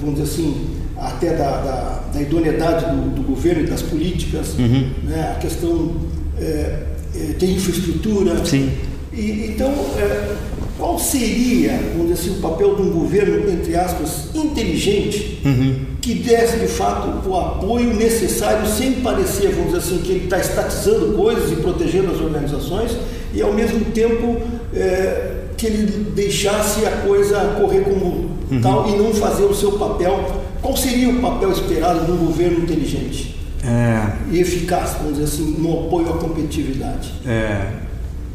vamos 0.00 0.20
dizer 0.20 0.32
assim, 0.32 0.66
até 0.96 1.34
da, 1.34 1.50
da, 1.60 2.02
da 2.12 2.22
idoneidade 2.22 2.86
do, 2.86 3.10
do, 3.10 3.22
governo 3.22 3.62
e 3.62 3.66
das 3.66 3.82
políticas, 3.82 4.54
uhum. 4.58 4.90
né? 5.04 5.34
a 5.36 5.38
questão 5.38 5.96
é, 6.40 6.82
é, 7.14 7.32
de 7.38 7.46
infraestrutura. 7.46 8.44
Sim. 8.44 8.70
E, 9.12 9.50
então, 9.52 9.72
é, 9.98 10.36
qual 10.76 10.98
seria, 10.98 11.78
vamos 11.92 12.08
dizer 12.08 12.30
assim, 12.30 12.38
o 12.38 12.42
papel 12.42 12.76
de 12.76 12.82
um 12.82 12.90
governo, 12.90 13.50
entre 13.50 13.76
aspas, 13.76 14.28
inteligente, 14.34 15.40
uhum. 15.44 15.76
Que 16.00 16.14
desse 16.14 16.58
de 16.58 16.68
fato 16.68 17.28
o 17.28 17.36
apoio 17.36 17.92
necessário, 17.94 18.66
sem 18.66 18.94
parecer, 19.00 19.50
vamos 19.50 19.72
dizer 19.72 19.78
assim, 19.78 19.98
que 19.98 20.12
ele 20.12 20.24
está 20.24 20.38
estatizando 20.38 21.14
coisas 21.14 21.50
e 21.52 21.56
protegendo 21.56 22.12
as 22.12 22.20
organizações, 22.20 22.96
e 23.34 23.42
ao 23.42 23.52
mesmo 23.52 23.84
tempo 23.86 24.40
é, 24.74 25.38
que 25.56 25.66
ele 25.66 26.12
deixasse 26.14 26.86
a 26.86 26.90
coisa 27.02 27.56
correr 27.60 27.80
como 27.80 28.30
uhum. 28.50 28.60
tal 28.62 28.88
e 28.88 28.96
não 28.96 29.12
fazer 29.12 29.44
o 29.44 29.54
seu 29.54 29.72
papel. 29.72 30.42
Qual 30.62 30.76
seria 30.76 31.08
o 31.08 31.20
papel 31.20 31.52
esperado 31.52 32.04
de 32.04 32.12
um 32.12 32.16
governo 32.16 32.60
inteligente 32.60 33.36
é... 33.64 34.12
e 34.30 34.40
eficaz, 34.40 34.96
vamos 34.98 35.18
dizer 35.18 35.24
assim, 35.24 35.56
no 35.58 35.86
apoio 35.86 36.10
à 36.10 36.18
competitividade? 36.18 37.12
É... 37.26 37.87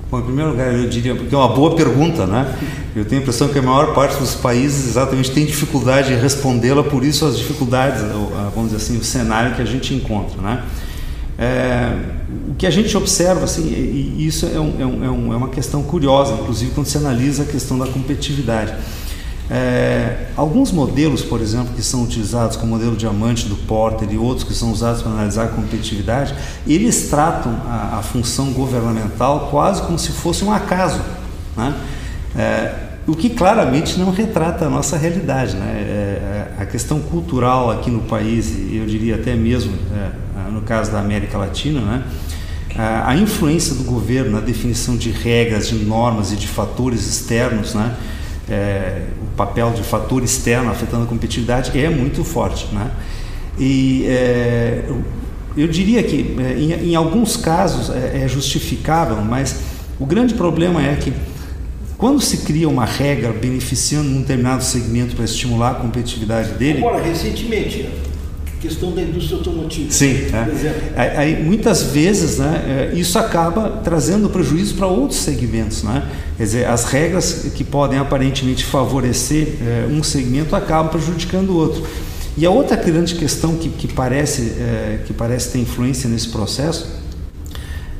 Bom, 0.10 0.20
em 0.20 0.24
primeiro 0.24 0.52
lugar, 0.52 0.74
eu 0.74 0.88
diria, 0.88 1.16
porque 1.16 1.34
é 1.34 1.38
uma 1.38 1.48
boa 1.48 1.76
pergunta, 1.76 2.28
né? 2.28 2.56
Eu 2.96 3.04
tenho 3.04 3.22
a 3.22 3.24
impressão 3.24 3.48
que 3.48 3.58
a 3.58 3.62
maior 3.62 3.96
parte 3.96 4.18
dos 4.18 4.36
países 4.36 4.88
exatamente 4.90 5.32
tem 5.32 5.46
dificuldade 5.46 6.14
em 6.14 6.18
respondê-la, 6.20 6.84
por 6.84 7.04
isso 7.04 7.26
as 7.26 7.38
dificuldades, 7.38 8.02
vamos 8.54 8.72
dizer 8.72 8.78
assim, 8.78 8.98
o 8.98 9.04
cenário 9.04 9.56
que 9.56 9.62
a 9.62 9.66
gente 9.66 9.94
encontra, 9.94 10.40
né? 10.42 10.64
É, 11.38 11.92
o 12.50 12.54
que 12.54 12.68
a 12.68 12.70
gente 12.70 12.96
observa, 12.96 13.44
assim, 13.44 13.64
e 13.64 14.26
isso 14.26 14.46
é, 14.46 14.60
um, 14.60 14.76
é, 14.80 14.86
um, 14.86 15.34
é, 15.34 15.36
uma 15.36 15.50
questão 15.50 15.82
curiosa, 15.82 16.34
inclusive 16.34 16.72
quando 16.72 16.86
se 16.86 16.98
analisa 16.98 17.44
a 17.44 17.46
questão 17.46 17.78
da 17.78 17.88
competitividade. 17.88 18.74
É, 19.52 20.28
alguns 20.38 20.72
modelos, 20.72 21.22
por 21.22 21.42
exemplo, 21.42 21.74
que 21.76 21.82
são 21.82 22.04
utilizados, 22.04 22.56
como 22.56 22.74
o 22.74 22.78
modelo 22.78 22.96
diamante 22.96 23.48
do 23.48 23.56
Porter 23.56 24.08
e 24.12 24.18
outros 24.18 24.48
que 24.48 24.54
são 24.54 24.72
usados 24.72 25.02
para 25.02 25.12
analisar 25.12 25.46
a 25.46 25.48
competitividade, 25.50 26.34
eles 26.66 27.10
tratam 27.10 27.54
a, 27.68 28.00
a 28.00 28.02
função 28.02 28.54
governamental 28.54 29.50
quase 29.52 29.82
como 29.82 30.00
se 30.00 30.12
fosse 30.12 30.46
um 30.46 30.52
acaso. 30.52 31.02
Né? 31.58 31.76
É, 32.36 32.76
o 33.06 33.16
que 33.16 33.30
claramente 33.30 34.00
não 34.00 34.12
retrata 34.12 34.66
a 34.66 34.70
nossa 34.70 34.98
realidade. 34.98 35.56
Né? 35.56 35.66
É, 35.66 36.58
é 36.60 36.62
a 36.64 36.66
questão 36.66 37.02
cultural 37.02 37.70
aqui 37.70 37.92
no 37.92 38.04
país, 38.04 38.50
e 38.50 38.78
eu 38.78 38.86
diria 38.86 39.16
até 39.16 39.36
mesmo 39.36 39.74
é, 39.94 40.52
no 40.52 40.62
caso 40.62 40.92
da 40.92 41.00
América 41.00 41.38
Latina, 41.38 41.82
né? 41.82 42.04
a 43.06 43.16
influência 43.16 43.76
do 43.76 43.84
governo 43.84 44.32
na 44.32 44.40
definição 44.40 44.98
de 44.98 45.12
regras, 45.12 45.68
de 45.68 45.76
normas 45.76 46.32
e 46.32 46.36
de 46.36 46.48
fatores 46.48 47.06
externos, 47.06 47.76
né? 47.76 47.96
é, 48.50 49.04
papel 49.36 49.72
de 49.72 49.84
fator 49.84 50.24
externo 50.24 50.72
afetando 50.72 51.04
a 51.04 51.08
competitividade 51.08 51.78
é 51.78 51.90
muito 51.90 52.24
forte. 52.24 52.68
Né? 52.74 52.92
E 53.58 54.06
é, 54.08 54.86
eu 55.56 55.68
diria 55.68 56.02
que 56.04 56.36
é, 56.40 56.60
em, 56.60 56.92
em 56.92 56.96
alguns 56.96 57.38
casos 57.38 57.90
é, 57.90 58.24
é, 58.24 58.28
justificável, 58.28 59.18
mas 59.18 59.60
o 60.00 60.06
grande 60.06 60.34
problema 60.34 60.82
é 60.82 60.96
que 60.96 61.14
quando 61.98 62.20
se 62.20 62.38
cria 62.38 62.68
uma 62.68 62.86
regra 62.86 63.32
beneficiando 63.32 64.10
um 64.10 64.22
determinado 64.22 64.64
segmento 64.64 65.16
para 65.16 65.26
estimular 65.26 65.72
a 65.72 65.76
competitividade 65.76 66.54
dele. 66.54 66.80
Agora, 66.80 67.02
recentemente, 67.02 67.88
questão 68.64 68.92
da 68.94 69.02
indústria 69.02 69.38
automotiva. 69.38 69.92
Sim, 69.92 70.28
é. 70.96 71.18
aí, 71.18 71.44
muitas 71.44 71.84
vezes 71.84 72.38
né, 72.38 72.92
é, 72.94 72.98
isso 72.98 73.20
acaba 73.20 73.82
trazendo 73.84 74.30
prejuízo 74.30 74.76
para 74.76 74.88
outros 74.88 75.20
segmentos. 75.20 75.84
Né? 75.84 76.10
Quer 76.38 76.44
dizer, 76.44 76.68
as 76.68 76.86
regras 76.86 77.52
que 77.54 77.64
podem 77.64 78.00
aparentemente 78.00 78.64
favorecer 78.64 79.56
é, 79.62 79.88
um 79.92 80.02
segmento 80.02 80.56
acabam 80.56 80.90
prejudicando 80.90 81.50
o 81.50 81.58
outro. 81.58 81.84
E 82.38 82.46
a 82.46 82.50
outra 82.50 82.78
grande 82.78 83.16
questão 83.16 83.58
que, 83.58 83.68
que, 83.68 83.88
parece, 83.88 84.54
é, 84.58 85.00
que 85.06 85.12
parece 85.12 85.50
ter 85.52 85.60
influência 85.60 86.10
nesse 86.10 86.30
processo 86.30 86.88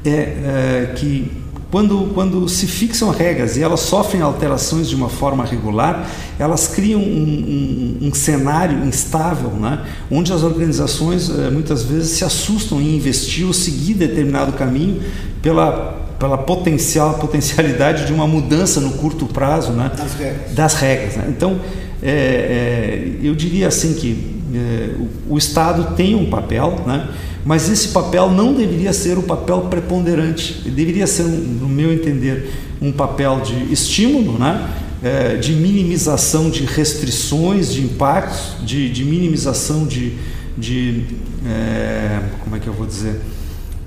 é, 0.06 0.10
é 0.12 0.94
que 0.96 1.43
quando, 1.74 2.12
quando 2.14 2.48
se 2.48 2.68
fixam 2.68 3.10
regras 3.10 3.58
e 3.58 3.64
elas 3.64 3.80
sofrem 3.80 4.22
alterações 4.22 4.88
de 4.88 4.96
uma 4.96 5.10
forma 5.10 5.44
regular, 5.44 6.08
elas 6.38 6.68
criam 6.68 7.02
um, 7.02 7.98
um, 8.04 8.08
um 8.10 8.14
cenário 8.14 8.86
instável, 8.86 9.50
né? 9.50 9.84
onde 10.12 10.32
as 10.32 10.44
organizações 10.44 11.32
eh, 11.32 11.50
muitas 11.50 11.82
vezes 11.82 12.12
se 12.12 12.24
assustam 12.24 12.80
em 12.80 12.96
investir 12.96 13.48
ou 13.48 13.54
seguir 13.54 13.96
determinado 13.96 14.54
caminho 14.54 15.02
pela, 15.42 16.00
pela 16.20 16.38
potencial, 16.38 17.16
potencialidade 17.16 18.06
de 18.06 18.14
uma 18.14 18.28
mudança 18.28 18.80
no 18.80 18.92
curto 18.92 19.26
prazo 19.26 19.72
né? 19.72 19.92
das 19.98 20.14
regras. 20.14 20.52
Das 20.54 20.74
regras 20.76 21.16
né? 21.16 21.26
Então, 21.28 21.60
é, 22.04 22.12
é, 22.12 23.12
eu 23.24 23.34
diria 23.34 23.68
assim 23.68 23.96
que 23.96 24.33
é, 24.54 24.90
o, 24.98 25.34
o 25.34 25.38
Estado 25.38 25.96
tem 25.96 26.16
um 26.16 26.30
papel, 26.30 26.84
né? 26.86 27.10
mas 27.46 27.70
esse 27.70 27.90
papel 27.90 28.32
não 28.32 28.54
deveria 28.54 28.94
ser 28.94 29.18
o 29.18 29.24
papel 29.24 29.62
preponderante, 29.62 30.62
Ele 30.66 30.76
deveria 30.76 31.08
ser, 31.08 31.24
no 31.24 31.68
meu 31.68 31.92
entender, 31.92 32.52
um 32.82 32.92
papel 32.92 33.42
de 33.42 33.72
estímulo, 33.72 34.38
né? 34.38 34.70
É, 35.02 35.36
de 35.36 35.52
minimização 35.52 36.50
de 36.50 36.64
restrições, 36.64 37.74
de 37.74 37.82
impactos, 37.82 38.66
de, 38.66 38.90
de 38.90 39.04
minimização 39.04 39.86
de, 39.86 40.14
de 40.58 41.04
é, 41.46 42.22
como 42.42 42.56
é 42.56 42.60
que 42.60 42.68
eu 42.68 42.74
vou 42.74 42.86
dizer, 42.86 43.20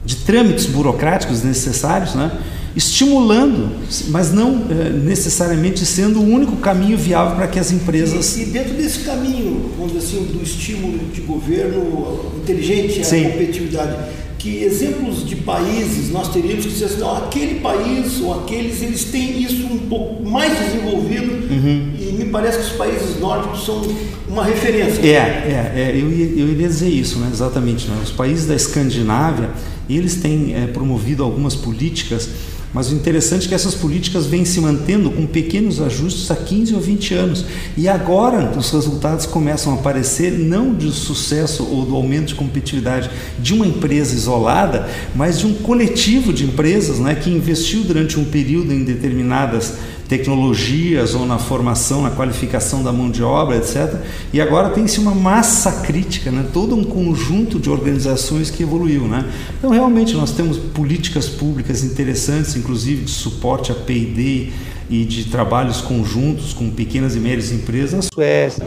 de 0.04 0.16
trâmites 0.16 0.66
burocráticos 0.66 1.42
necessários, 1.42 2.14
né? 2.14 2.30
Estimulando, 2.76 3.70
mas 4.08 4.32
não 4.32 4.66
é, 4.70 4.90
necessariamente 4.90 5.84
sendo 5.86 6.20
o 6.20 6.24
único 6.24 6.56
caminho 6.56 6.98
viável 6.98 7.34
para 7.34 7.48
que 7.48 7.58
as 7.58 7.72
empresas. 7.72 8.36
E, 8.36 8.42
e, 8.42 8.44
dentro 8.46 8.74
desse 8.74 9.00
caminho, 9.00 9.72
vamos 9.78 9.94
dizer 9.94 10.18
assim, 10.18 10.24
do 10.26 10.42
estímulo 10.42 10.98
de 11.10 11.22
governo 11.22 12.32
inteligente 12.36 13.00
à 13.00 13.04
Sim. 13.04 13.24
competitividade, 13.24 13.96
que 14.38 14.62
exemplos 14.62 15.26
de 15.26 15.36
países 15.36 16.10
nós 16.12 16.28
teríamos 16.28 16.66
que 16.66 16.72
dizer 16.72 16.84
assim, 16.84 17.00
não, 17.00 17.16
aquele 17.16 17.60
país 17.60 18.20
ou 18.20 18.34
aqueles, 18.40 18.82
eles 18.82 19.04
têm 19.04 19.42
isso 19.42 19.66
um 19.66 19.78
pouco 19.88 20.28
mais 20.28 20.52
desenvolvido 20.58 21.32
uhum. 21.50 21.92
e 21.98 22.12
me 22.12 22.26
parece 22.26 22.58
que 22.58 22.64
os 22.64 22.72
países 22.72 23.18
nórdicos 23.18 23.64
são 23.64 23.82
uma 24.28 24.44
referência. 24.44 25.00
É, 25.00 25.14
é, 25.14 25.72
é 25.76 25.90
eu, 25.94 26.12
ia, 26.12 26.26
eu 26.42 26.48
iria 26.48 26.68
dizer 26.68 26.90
isso, 26.90 27.18
né, 27.18 27.30
exatamente. 27.32 27.88
Né? 27.88 27.98
Os 28.02 28.12
países 28.12 28.46
da 28.46 28.54
Escandinávia, 28.54 29.48
eles 29.88 30.16
têm 30.16 30.54
é, 30.54 30.66
promovido 30.66 31.24
algumas 31.24 31.54
políticas 31.54 32.28
mas 32.76 32.90
o 32.90 32.94
interessante 32.94 33.46
é 33.46 33.48
que 33.48 33.54
essas 33.54 33.74
políticas 33.74 34.26
vêm 34.26 34.44
se 34.44 34.60
mantendo 34.60 35.10
com 35.10 35.26
pequenos 35.26 35.80
ajustes 35.80 36.30
há 36.30 36.36
15 36.36 36.74
ou 36.74 36.80
20 36.82 37.14
anos. 37.14 37.46
E 37.74 37.88
agora 37.88 38.52
os 38.54 38.70
resultados 38.70 39.24
começam 39.24 39.72
a 39.72 39.76
aparecer 39.76 40.30
não 40.32 40.74
de 40.74 40.92
sucesso 40.92 41.66
ou 41.66 41.86
do 41.86 41.96
aumento 41.96 42.26
de 42.26 42.34
competitividade 42.34 43.08
de 43.38 43.54
uma 43.54 43.66
empresa 43.66 44.14
isolada, 44.14 44.86
mas 45.14 45.38
de 45.38 45.46
um 45.46 45.54
coletivo 45.54 46.34
de 46.34 46.44
empresas 46.44 46.98
né, 46.98 47.14
que 47.14 47.30
investiu 47.30 47.82
durante 47.82 48.20
um 48.20 48.26
período 48.26 48.70
em 48.74 48.84
determinadas 48.84 49.72
tecnologias 50.08 51.14
ou 51.14 51.26
na 51.26 51.38
formação, 51.38 52.02
na 52.02 52.10
qualificação 52.10 52.82
da 52.82 52.92
mão 52.92 53.10
de 53.10 53.22
obra, 53.22 53.56
etc. 53.56 54.00
E 54.32 54.40
agora 54.40 54.70
tem-se 54.70 55.00
uma 55.00 55.14
massa 55.14 55.82
crítica, 55.82 56.30
né? 56.30 56.46
todo 56.52 56.74
um 56.74 56.84
conjunto 56.84 57.58
de 57.58 57.68
organizações 57.68 58.50
que 58.50 58.62
evoluiu. 58.62 59.02
Né? 59.02 59.30
Então, 59.58 59.70
realmente, 59.70 60.14
nós 60.14 60.32
temos 60.32 60.58
políticas 60.58 61.28
públicas 61.28 61.82
interessantes, 61.84 62.56
inclusive 62.56 63.04
de 63.04 63.10
suporte 63.10 63.72
a 63.72 63.74
P&D 63.74 64.50
e 64.88 65.04
de 65.04 65.24
trabalhos 65.24 65.80
conjuntos 65.80 66.52
com 66.52 66.70
pequenas 66.70 67.16
e 67.16 67.18
médias 67.18 67.50
empresas 67.50 68.08
Suécia, 68.12 68.64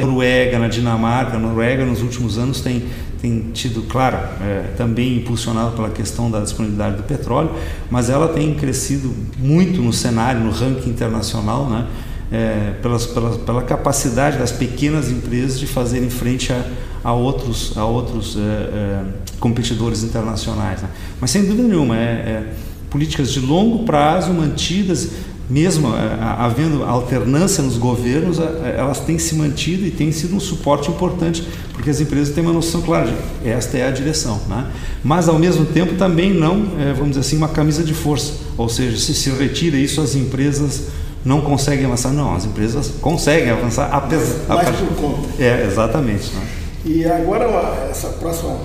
Noruega, 0.00 0.58
na 0.58 0.68
Dinamarca. 0.68 1.38
Noruega, 1.38 1.84
nos 1.84 2.02
últimos 2.02 2.38
anos, 2.38 2.60
tem 2.60 2.82
tem 3.20 3.50
tido, 3.52 3.82
claro, 3.88 4.18
é, 4.40 4.74
também 4.76 5.16
impulsionado 5.16 5.72
pela 5.72 5.90
questão 5.90 6.30
da 6.30 6.40
disponibilidade 6.40 6.96
do 6.96 7.02
petróleo, 7.02 7.50
mas 7.90 8.10
ela 8.10 8.28
tem 8.28 8.54
crescido 8.54 9.12
muito 9.38 9.80
no 9.80 9.92
cenário, 9.92 10.40
no 10.40 10.50
ranking 10.50 10.90
internacional, 10.90 11.68
né? 11.68 11.86
É, 12.30 12.74
pelas, 12.82 13.06
pela, 13.06 13.38
pela 13.38 13.62
capacidade 13.62 14.36
das 14.36 14.50
pequenas 14.50 15.10
empresas 15.10 15.60
de 15.60 15.66
fazerem 15.66 16.10
frente 16.10 16.52
a, 16.52 16.64
a 17.04 17.12
outros, 17.12 17.78
a 17.78 17.84
outros 17.84 18.36
é, 18.36 18.40
é 18.40 19.02
competidores 19.38 20.02
internacionais. 20.02 20.82
Né? 20.82 20.88
Mas 21.20 21.30
sem 21.30 21.44
dúvida 21.44 21.68
nenhuma, 21.68 21.96
é, 21.96 22.00
é, 22.00 22.52
políticas 22.90 23.32
de 23.32 23.38
longo 23.38 23.84
prazo 23.84 24.32
mantidas 24.32 25.12
mesmo 25.48 25.88
é, 25.94 26.18
havendo 26.38 26.84
alternância 26.84 27.62
nos 27.62 27.76
governos, 27.76 28.38
elas 28.38 29.00
têm 29.00 29.18
se 29.18 29.34
mantido 29.34 29.86
e 29.86 29.90
têm 29.90 30.10
sido 30.12 30.34
um 30.34 30.40
suporte 30.40 30.90
importante, 30.90 31.46
porque 31.72 31.90
as 31.90 32.00
empresas 32.00 32.34
têm 32.34 32.42
uma 32.42 32.52
noção 32.52 32.82
clara 32.82 33.06
de 33.06 33.48
esta 33.48 33.78
é 33.78 33.86
a 33.86 33.90
direção. 33.90 34.40
Né? 34.48 34.70
Mas, 35.04 35.28
ao 35.28 35.38
mesmo 35.38 35.64
tempo, 35.66 35.94
também 35.94 36.32
não, 36.32 36.66
vamos 36.94 37.10
dizer 37.10 37.20
assim, 37.20 37.36
uma 37.36 37.48
camisa 37.48 37.84
de 37.84 37.94
força, 37.94 38.32
ou 38.56 38.68
seja, 38.68 38.96
se 38.96 39.14
se 39.14 39.30
retira 39.30 39.76
isso, 39.76 40.00
as 40.00 40.14
empresas 40.14 40.88
não 41.26 41.40
conseguem 41.40 41.84
avançar. 41.84 42.12
Não, 42.12 42.34
as 42.34 42.44
empresas 42.44 42.92
conseguem 43.00 43.50
avançar 43.50 43.88
apesar. 43.92 44.54
Mais 44.54 44.68
por 44.76 44.96
conta. 44.96 45.42
É, 45.42 45.66
exatamente. 45.66 46.32
Né? 46.32 46.46
E 46.84 47.04
agora, 47.04 47.88
essa 47.90 48.08
próxima 48.10 48.56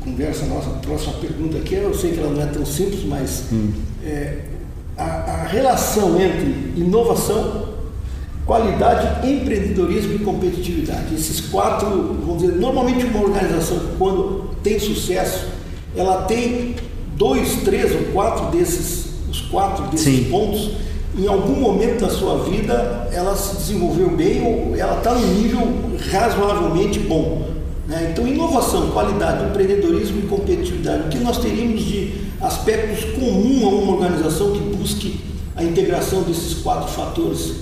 conversa, 0.00 0.46
nossa 0.46 0.70
próxima 0.70 1.12
pergunta 1.14 1.58
aqui, 1.58 1.74
eu 1.74 1.94
sei 1.94 2.12
que 2.12 2.20
ela 2.20 2.30
não 2.30 2.42
é 2.42 2.46
tão 2.46 2.64
simples, 2.64 3.04
mas 3.04 3.44
hum. 3.52 3.70
é, 4.02 4.38
a, 5.00 5.32
a 5.32 5.46
relação 5.46 6.20
entre 6.20 6.74
inovação, 6.76 7.70
qualidade, 8.44 9.26
empreendedorismo 9.28 10.14
e 10.14 10.18
competitividade. 10.18 11.14
Esses 11.14 11.40
quatro, 11.40 11.88
vamos 12.24 12.42
dizer, 12.42 12.56
normalmente 12.56 13.06
uma 13.06 13.22
organização, 13.22 13.80
quando 13.98 14.50
tem 14.62 14.78
sucesso, 14.78 15.46
ela 15.96 16.22
tem 16.22 16.76
dois, 17.16 17.62
três 17.62 17.92
ou 17.94 18.12
quatro 18.12 18.46
desses, 18.56 19.06
os 19.30 19.40
quatro 19.42 19.86
desses 19.86 20.24
Sim. 20.24 20.30
pontos 20.30 20.72
em 21.18 21.26
algum 21.26 21.56
momento 21.56 22.00
da 22.00 22.08
sua 22.08 22.44
vida 22.44 23.08
ela 23.12 23.36
se 23.36 23.56
desenvolveu 23.56 24.10
bem 24.10 24.42
ou 24.42 24.76
ela 24.76 24.98
está 24.98 25.12
num 25.12 25.34
nível 25.34 25.60
razoavelmente 26.10 27.00
bom. 27.00 27.48
Né? 27.90 28.10
Então, 28.12 28.26
inovação, 28.26 28.92
qualidade, 28.92 29.44
empreendedorismo 29.46 30.20
e 30.20 30.22
competitividade. 30.28 31.08
O 31.08 31.08
que 31.08 31.18
nós 31.18 31.38
teríamos 31.38 31.84
de 31.84 32.12
aspectos 32.40 33.04
comuns 33.14 33.64
a 33.64 33.66
uma 33.66 33.92
organização 33.94 34.52
que 34.52 34.60
busque 34.60 35.20
a 35.56 35.64
integração 35.64 36.22
desses 36.22 36.54
quatro 36.62 36.88
fatores 36.88 37.56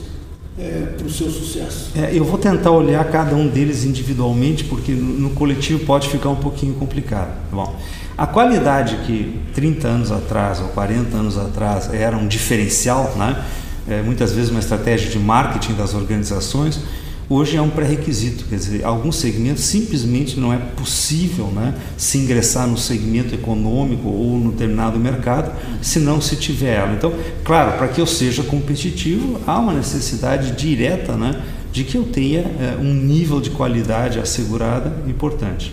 é, 0.58 0.92
para 0.98 1.06
o 1.06 1.10
seu 1.10 1.30
sucesso? 1.30 1.92
É, 1.96 2.10
eu 2.14 2.24
vou 2.24 2.38
tentar 2.38 2.70
olhar 2.72 3.02
cada 3.10 3.34
um 3.34 3.48
deles 3.48 3.84
individualmente, 3.84 4.64
porque 4.64 4.92
no, 4.92 5.18
no 5.18 5.30
coletivo 5.30 5.86
pode 5.86 6.10
ficar 6.10 6.28
um 6.28 6.36
pouquinho 6.36 6.74
complicado. 6.74 7.30
Bom, 7.50 7.74
a 8.16 8.26
qualidade 8.26 8.98
que 9.06 9.40
30 9.54 9.88
anos 9.88 10.12
atrás 10.12 10.60
ou 10.60 10.68
40 10.68 11.16
anos 11.16 11.38
atrás 11.38 11.88
era 11.94 12.14
um 12.18 12.28
diferencial, 12.28 13.14
né? 13.16 13.44
É, 13.88 14.02
muitas 14.02 14.32
vezes 14.32 14.50
uma 14.50 14.60
estratégia 14.60 15.08
de 15.08 15.18
marketing 15.18 15.72
das 15.72 15.94
organizações, 15.94 16.80
hoje 17.28 17.56
é 17.56 17.62
um 17.62 17.68
pré-requisito. 17.68 18.44
Quer 18.48 18.56
dizer, 18.56 18.84
alguns 18.84 19.16
segmentos 19.16 19.64
simplesmente 19.64 20.38
não 20.38 20.52
é 20.52 20.56
possível 20.56 21.46
né, 21.48 21.74
se 21.96 22.18
ingressar 22.18 22.66
no 22.66 22.78
segmento 22.78 23.34
econômico 23.34 24.08
ou 24.08 24.38
no 24.38 24.52
determinado 24.52 24.98
mercado 24.98 25.52
se 25.82 25.98
não 25.98 26.20
se 26.20 26.36
tiver 26.36 26.76
ela. 26.76 26.94
Então, 26.94 27.12
claro, 27.44 27.76
para 27.76 27.88
que 27.88 28.00
eu 28.00 28.06
seja 28.06 28.42
competitivo, 28.42 29.40
há 29.46 29.58
uma 29.58 29.72
necessidade 29.72 30.52
direta 30.52 31.16
né, 31.16 31.42
de 31.72 31.84
que 31.84 31.96
eu 31.96 32.04
tenha 32.04 32.40
é, 32.40 32.76
um 32.80 32.94
nível 32.94 33.40
de 33.40 33.50
qualidade 33.50 34.18
assegurada 34.18 34.92
importante. 35.06 35.72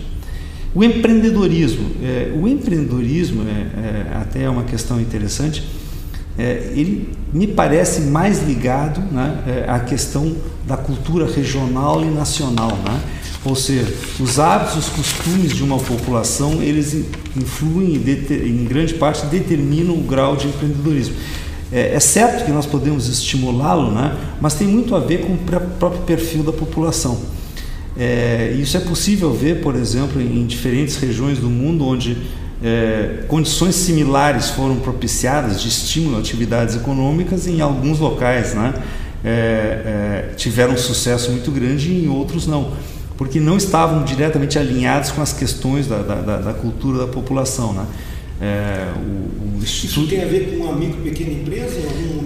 O 0.74 0.84
empreendedorismo, 0.84 1.90
é, 2.02 2.32
o 2.38 2.46
empreendedorismo 2.46 3.42
é, 3.48 4.12
é, 4.12 4.16
até 4.16 4.42
é 4.42 4.50
uma 4.50 4.64
questão 4.64 5.00
interessante. 5.00 5.64
É, 6.38 6.70
ele 6.74 7.08
me 7.32 7.46
parece 7.46 8.02
mais 8.02 8.42
ligado 8.42 9.00
né, 9.10 9.42
é, 9.46 9.70
à 9.70 9.80
questão 9.80 10.36
da 10.66 10.76
cultura 10.76 11.26
regional 11.26 12.02
e 12.02 12.08
nacional, 12.08 12.76
né? 12.84 13.00
ou 13.44 13.54
seja, 13.54 13.86
os 14.18 14.38
hábitos, 14.38 14.76
os 14.76 14.88
costumes 14.88 15.54
de 15.54 15.62
uma 15.62 15.78
população, 15.78 16.62
eles 16.62 16.94
influem 17.36 17.94
em 17.94 18.64
grande 18.64 18.94
parte 18.94 19.24
determinam 19.26 19.94
o 19.94 20.02
grau 20.02 20.36
de 20.36 20.48
empreendedorismo. 20.48 21.14
É, 21.72 21.94
é 21.94 22.00
certo 22.00 22.44
que 22.44 22.50
nós 22.50 22.66
podemos 22.66 23.08
estimulá-lo, 23.08 23.90
né, 23.92 24.16
mas 24.40 24.54
tem 24.54 24.66
muito 24.66 24.94
a 24.94 25.00
ver 25.00 25.22
com 25.22 25.32
o 25.32 25.38
próprio 25.78 26.02
perfil 26.02 26.42
da 26.42 26.52
população. 26.52 27.18
É, 27.98 28.54
isso 28.60 28.76
é 28.76 28.80
possível 28.80 29.32
ver, 29.32 29.62
por 29.62 29.74
exemplo, 29.74 30.20
em 30.20 30.44
diferentes 30.44 30.96
regiões 30.96 31.38
do 31.38 31.48
mundo 31.48 31.86
onde 31.86 32.16
é, 32.62 33.24
condições 33.28 33.74
similares 33.74 34.50
foram 34.50 34.76
propiciadas 34.76 35.60
de 35.60 35.68
estímulo 35.68 36.16
a 36.16 36.20
atividades 36.20 36.74
econômicas 36.74 37.46
em 37.46 37.60
alguns 37.60 37.98
locais 37.98 38.54
né, 38.54 38.72
é, 39.24 39.28
é, 39.28 40.34
tiveram 40.36 40.74
um 40.74 40.78
sucesso 40.78 41.30
muito 41.30 41.50
grande 41.50 41.90
e 41.90 42.04
em 42.04 42.08
outros 42.08 42.46
não, 42.46 42.72
porque 43.16 43.40
não 43.40 43.56
estavam 43.56 44.04
diretamente 44.04 44.58
alinhados 44.58 45.10
com 45.10 45.20
as 45.20 45.32
questões 45.32 45.86
da, 45.86 45.98
da, 45.98 46.36
da 46.38 46.54
cultura 46.54 46.98
da 46.98 47.06
população. 47.06 47.72
Né. 47.72 47.86
É, 48.40 48.92
o, 48.96 49.58
o 49.58 49.64
Isso 49.64 50.06
tem 50.06 50.22
a 50.22 50.26
ver 50.26 50.50
com 50.50 50.64
uma 50.64 50.76
micro 50.76 51.00
pequena 51.00 51.32
empresa? 51.32 51.80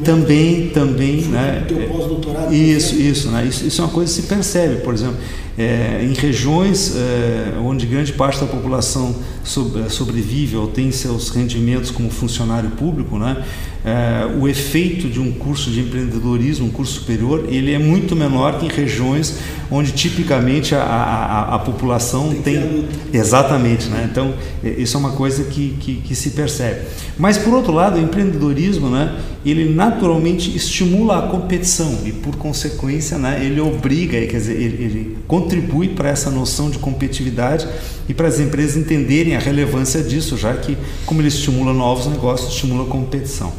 Também, 0.04 0.68
também, 0.70 1.22
né? 1.22 1.64
Teu 1.68 1.88
pós-doutorado. 1.88 2.52
Isso, 2.52 2.96
isso, 2.96 3.30
né? 3.30 3.44
Isso, 3.46 3.66
isso, 3.66 3.80
é 3.80 3.84
uma 3.84 3.92
coisa 3.92 4.12
que 4.12 4.22
se 4.22 4.28
percebe, 4.28 4.82
por 4.82 4.92
exemplo, 4.92 5.16
é, 5.60 6.02
em 6.02 6.14
regiões 6.14 6.94
é, 6.96 7.58
onde 7.62 7.84
grande 7.84 8.14
parte 8.14 8.40
da 8.40 8.46
população 8.46 9.14
sobre, 9.44 9.90
sobrevive 9.90 10.56
ou 10.56 10.68
tem 10.68 10.90
seus 10.90 11.28
rendimentos 11.28 11.90
como 11.90 12.10
funcionário 12.10 12.70
público, 12.70 13.18
né? 13.18 13.44
É, 13.84 14.26
o 14.38 14.46
efeito 14.46 15.08
de 15.08 15.18
um 15.18 15.32
curso 15.32 15.70
de 15.70 15.80
empreendedorismo, 15.80 16.66
um 16.66 16.70
curso 16.70 17.00
superior, 17.00 17.46
ele 17.48 17.72
é 17.72 17.78
muito 17.78 18.14
menor 18.14 18.58
que 18.58 18.66
em 18.66 18.68
regiões 18.68 19.38
onde 19.70 19.92
tipicamente 19.92 20.74
a, 20.74 20.82
a, 20.82 21.54
a 21.54 21.58
população 21.58 22.34
tem, 22.42 22.60
tem 22.60 22.88
exatamente, 23.12 23.88
né? 23.88 24.08
Então 24.10 24.34
isso 24.62 24.96
é 24.96 25.00
uma 25.00 25.12
coisa 25.12 25.44
que, 25.44 25.76
que, 25.80 25.94
que, 25.96 26.14
se 26.14 26.30
percebe. 26.30 26.80
Mas 27.18 27.38
por 27.38 27.54
outro 27.54 27.72
lado, 27.72 27.98
o 27.98 28.02
empreendedorismo, 28.02 28.90
né? 28.90 29.18
Ele 29.46 29.72
naturalmente 29.72 30.54
estimula 30.54 31.18
a 31.18 31.22
competição 31.28 32.00
e 32.04 32.12
por 32.12 32.36
consequência, 32.36 33.16
né? 33.16 33.42
Ele 33.42 33.60
obriga, 33.60 34.20
quer 34.26 34.36
dizer, 34.36 34.60
ele, 34.60 34.84
ele 34.84 35.16
contribui 35.50 35.88
para 35.88 36.08
essa 36.08 36.30
noção 36.30 36.70
de 36.70 36.78
competitividade 36.78 37.66
e 38.08 38.14
para 38.14 38.28
as 38.28 38.38
empresas 38.38 38.76
entenderem 38.76 39.34
a 39.34 39.40
relevância 39.40 40.00
disso, 40.00 40.36
já 40.36 40.54
que 40.54 40.78
como 41.04 41.20
ele 41.20 41.28
estimula 41.28 41.72
novos 41.72 42.06
negócios, 42.06 42.52
estimula 42.52 42.84
a 42.84 42.86
competição. 42.86 43.52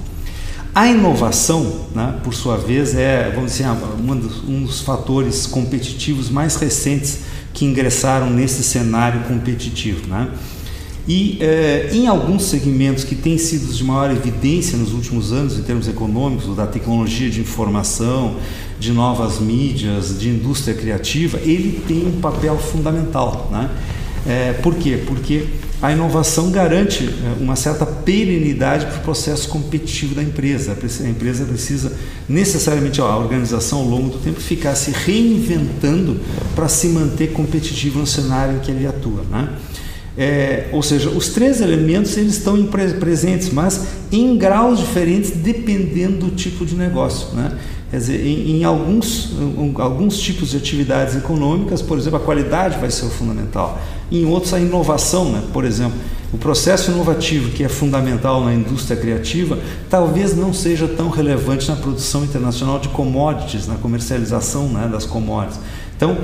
A 0.74 0.88
inovação, 0.88 1.88
né, 1.94 2.18
por 2.24 2.34
sua 2.34 2.56
vez, 2.56 2.96
é 2.96 3.30
vamos 3.36 3.52
dizer, 3.52 3.66
um 3.68 4.16
dos, 4.16 4.44
um 4.48 4.64
dos 4.64 4.80
fatores 4.80 5.46
competitivos 5.46 6.30
mais 6.30 6.56
recentes 6.56 7.20
que 7.54 7.66
ingressaram 7.66 8.30
nesse 8.30 8.64
cenário 8.64 9.22
competitivo. 9.26 10.08
Né? 10.08 10.30
E 11.06 11.40
eh, 11.42 11.90
em 11.92 12.08
alguns 12.08 12.46
segmentos 12.46 13.04
que 13.04 13.16
têm 13.16 13.38
sido 13.38 13.74
de 13.74 13.84
maior 13.84 14.12
evidência 14.12 14.78
nos 14.78 14.94
últimos 14.94 15.34
anos, 15.34 15.60
em 15.60 15.64
termos 15.64 15.90
econômicos, 15.90 16.56
da 16.56 16.66
tecnologia 16.66 17.30
de 17.30 17.42
informação, 17.42 18.38
de 18.82 18.92
novas 18.92 19.40
mídias, 19.40 20.20
de 20.20 20.28
indústria 20.28 20.74
criativa, 20.74 21.40
ele 21.44 21.84
tem 21.88 22.08
um 22.08 22.20
papel 22.20 22.58
fundamental. 22.58 23.48
Né? 23.52 23.70
É, 24.26 24.54
por 24.54 24.74
quê? 24.74 25.04
Porque 25.06 25.46
a 25.80 25.92
inovação 25.92 26.50
garante 26.50 27.08
é, 27.08 27.40
uma 27.40 27.56
certa 27.56 27.86
perenidade 27.86 28.88
para 28.88 28.98
o 28.98 29.02
processo 29.02 29.48
competitivo 29.50 30.16
da 30.16 30.24
empresa. 30.24 30.76
A 31.04 31.08
empresa 31.08 31.46
precisa 31.46 31.96
necessariamente, 32.28 33.00
a 33.00 33.18
organização 33.18 33.80
ao 33.80 33.86
longo 33.86 34.10
do 34.10 34.18
tempo, 34.18 34.40
ficar 34.40 34.74
se 34.74 34.90
reinventando 34.90 36.20
para 36.56 36.68
se 36.68 36.88
manter 36.88 37.34
competitivo 37.34 38.00
no 38.00 38.08
cenário 38.08 38.58
em 38.58 38.60
que 38.62 38.72
ele 38.72 38.88
atua. 38.88 39.24
Né? 39.30 39.48
É, 40.18 40.68
ou 40.74 40.84
seja, 40.84 41.10
os 41.10 41.30
três 41.30 41.62
elementos 41.62 42.18
eles 42.18 42.34
estão 42.34 42.66
presentes, 42.66 43.50
mas 43.50 43.88
em 44.12 44.38
graus 44.38 44.80
diferentes 44.80 45.32
dependendo 45.32 46.26
do 46.26 46.32
tipo 46.32 46.66
de 46.66 46.76
negócio. 46.76 47.34
Né? 47.34 47.58
Quer 47.90 47.98
dizer, 47.98 48.26
em, 48.26 48.58
em 48.58 48.64
alguns, 48.64 49.32
em, 49.32 49.74
alguns 49.78 50.20
tipos 50.20 50.50
de 50.50 50.58
atividades 50.58 51.16
econômicas, 51.16 51.82
por 51.82 51.98
exemplo, 51.98 52.20
a 52.20 52.22
qualidade 52.22 52.78
vai 52.78 52.92
ser 52.92 53.06
fundamental. 53.10 53.82
Em 54.12 54.26
outros, 54.26 54.54
a 54.54 54.60
inovação, 54.60 55.32
né? 55.32 55.44
por 55.54 55.64
exemplo, 55.64 55.98
o 56.34 56.38
processo 56.38 56.92
inovativo 56.92 57.50
que 57.52 57.64
é 57.64 57.68
fundamental 57.68 58.44
na 58.44 58.54
indústria 58.54 58.96
criativa 58.96 59.60
talvez 59.90 60.36
não 60.36 60.54
seja 60.54 60.88
tão 60.88 61.10
relevante 61.10 61.70
na 61.70 61.76
produção 61.76 62.24
internacional 62.24 62.80
de 62.80 62.88
commodities, 62.90 63.68
na 63.68 63.76
comercialização 63.76 64.70
né, 64.70 64.88
das 64.90 65.06
commodities. 65.06 65.60
Então, 65.98 66.18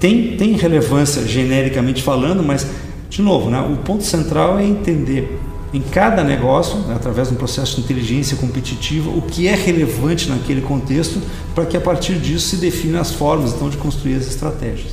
tem, 0.00 0.36
tem 0.36 0.52
relevância 0.54 1.24
genericamente 1.26 2.02
falando, 2.02 2.42
mas, 2.42 2.66
de 3.12 3.20
novo, 3.20 3.50
né, 3.50 3.60
o 3.60 3.76
ponto 3.82 4.02
central 4.04 4.58
é 4.58 4.64
entender 4.64 5.38
em 5.70 5.82
cada 5.82 6.24
negócio, 6.24 6.78
né, 6.78 6.94
através 6.94 7.28
de 7.28 7.34
um 7.34 7.36
processo 7.36 7.76
de 7.76 7.82
inteligência 7.82 8.38
competitiva, 8.38 9.10
o 9.10 9.20
que 9.20 9.46
é 9.46 9.54
relevante 9.54 10.30
naquele 10.30 10.62
contexto, 10.62 11.20
para 11.54 11.66
que 11.66 11.76
a 11.76 11.80
partir 11.80 12.14
disso 12.14 12.48
se 12.48 12.56
defina 12.56 13.02
as 13.02 13.10
formas 13.10 13.52
então 13.52 13.68
de 13.68 13.76
construir 13.76 14.14
as 14.14 14.26
estratégias. 14.26 14.92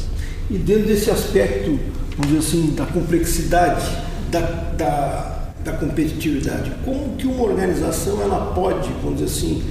E 0.51 0.57
dentro 0.57 0.87
desse 0.87 1.09
aspecto, 1.09 1.79
vamos 2.17 2.27
dizer 2.27 2.39
assim, 2.39 2.73
da 2.75 2.85
complexidade 2.85 3.89
da, 4.29 4.41
da, 4.41 5.51
da 5.63 5.71
competitividade, 5.71 6.73
como 6.83 7.15
que 7.15 7.25
uma 7.25 7.43
organização 7.43 8.21
ela 8.21 8.51
pode, 8.53 8.89
vamos 9.01 9.21
dizer 9.21 9.31
assim, 9.31 9.63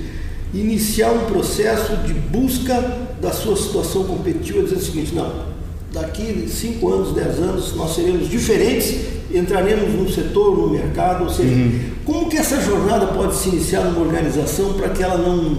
iniciar 0.54 1.12
um 1.12 1.26
processo 1.26 1.98
de 1.98 2.14
busca 2.14 2.80
da 3.20 3.30
sua 3.30 3.54
situação 3.58 4.04
competitiva, 4.04 4.62
dizendo 4.62 4.80
o 4.80 4.84
seguinte, 4.84 5.14
não, 5.14 5.57
daqui 5.92 6.46
5 6.48 6.88
anos, 6.92 7.14
10 7.14 7.38
anos, 7.38 7.74
nós 7.74 7.94
seremos 7.94 8.28
diferentes 8.28 9.18
entraremos 9.32 9.92
num 9.92 10.08
setor, 10.08 10.56
no 10.56 10.70
mercado, 10.70 11.24
ou 11.24 11.30
seja, 11.30 11.54
uhum. 11.54 11.80
como 12.04 12.28
que 12.28 12.36
essa 12.36 12.60
jornada 12.60 13.06
pode 13.08 13.36
se 13.36 13.50
iniciar 13.50 13.84
numa 13.84 14.00
organização 14.00 14.72
para 14.72 14.88
que 14.88 15.02
ela 15.02 15.18
não, 15.18 15.58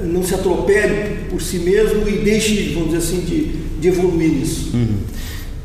não 0.00 0.22
se 0.24 0.34
atropele 0.34 1.26
por 1.30 1.40
si 1.40 1.58
mesmo 1.58 2.08
e 2.08 2.18
deixe, 2.18 2.72
vamos 2.74 2.90
dizer 2.90 2.98
assim, 2.98 3.20
de, 3.20 3.44
de 3.80 3.88
evoluir 3.88 4.30
nisso? 4.30 4.70
Uhum. 4.74 4.98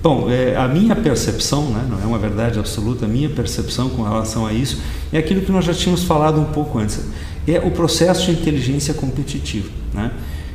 Bom, 0.04 0.30
é, 0.30 0.56
a 0.56 0.68
minha 0.68 0.96
percepção, 0.96 1.70
né, 1.70 1.88
não 1.89 2.00
é 2.02 2.06
uma 2.06 2.20
verdade 2.20 2.60
absoluta, 2.60 3.06
a 3.06 3.08
minha 3.08 3.30
percepção 3.30 3.89
com 3.89 4.04
relação 4.04 4.46
a 4.46 4.52
isso 4.52 4.82
é 5.13 5.18
aquilo 5.18 5.42
que 5.42 5.52
nós 5.52 5.63
já 5.63 5.74
tínhamos 5.74 6.04
falado 6.04 6.39
um 6.39 6.46
pouco 6.46 6.78
antes, 6.78 7.00
é 7.48 7.58
o 7.60 7.72
processo 7.72 8.26
de 8.26 8.32
inteligência 8.32 8.94
competitiva. 8.94 9.70
Né? 9.94 10.12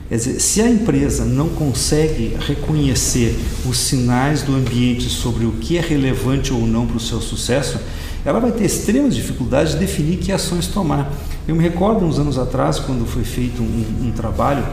Quer 0.08 0.16
dizer, 0.16 0.40
se 0.40 0.62
a 0.62 0.70
empresa 0.70 1.24
não 1.24 1.50
consegue 1.50 2.34
reconhecer 2.40 3.38
os 3.66 3.76
sinais 3.76 4.40
do 4.40 4.54
ambiente 4.54 5.08
sobre 5.10 5.44
o 5.44 5.52
que 5.52 5.76
é 5.76 5.80
relevante 5.82 6.50
ou 6.52 6.66
não 6.66 6.86
para 6.86 6.96
o 6.96 7.00
seu 7.00 7.20
sucesso, 7.20 7.78
ela 8.24 8.40
vai 8.40 8.50
ter 8.50 8.64
extremas 8.64 9.14
dificuldades 9.14 9.74
de 9.74 9.80
definir 9.80 10.16
que 10.16 10.32
ações 10.32 10.66
tomar. 10.66 11.12
Eu 11.46 11.54
me 11.54 11.62
recordo 11.62 12.06
uns 12.06 12.18
anos 12.18 12.38
atrás, 12.38 12.78
quando 12.78 13.06
foi 13.06 13.22
feito 13.22 13.62
um, 13.62 14.06
um 14.06 14.10
trabalho, 14.12 14.64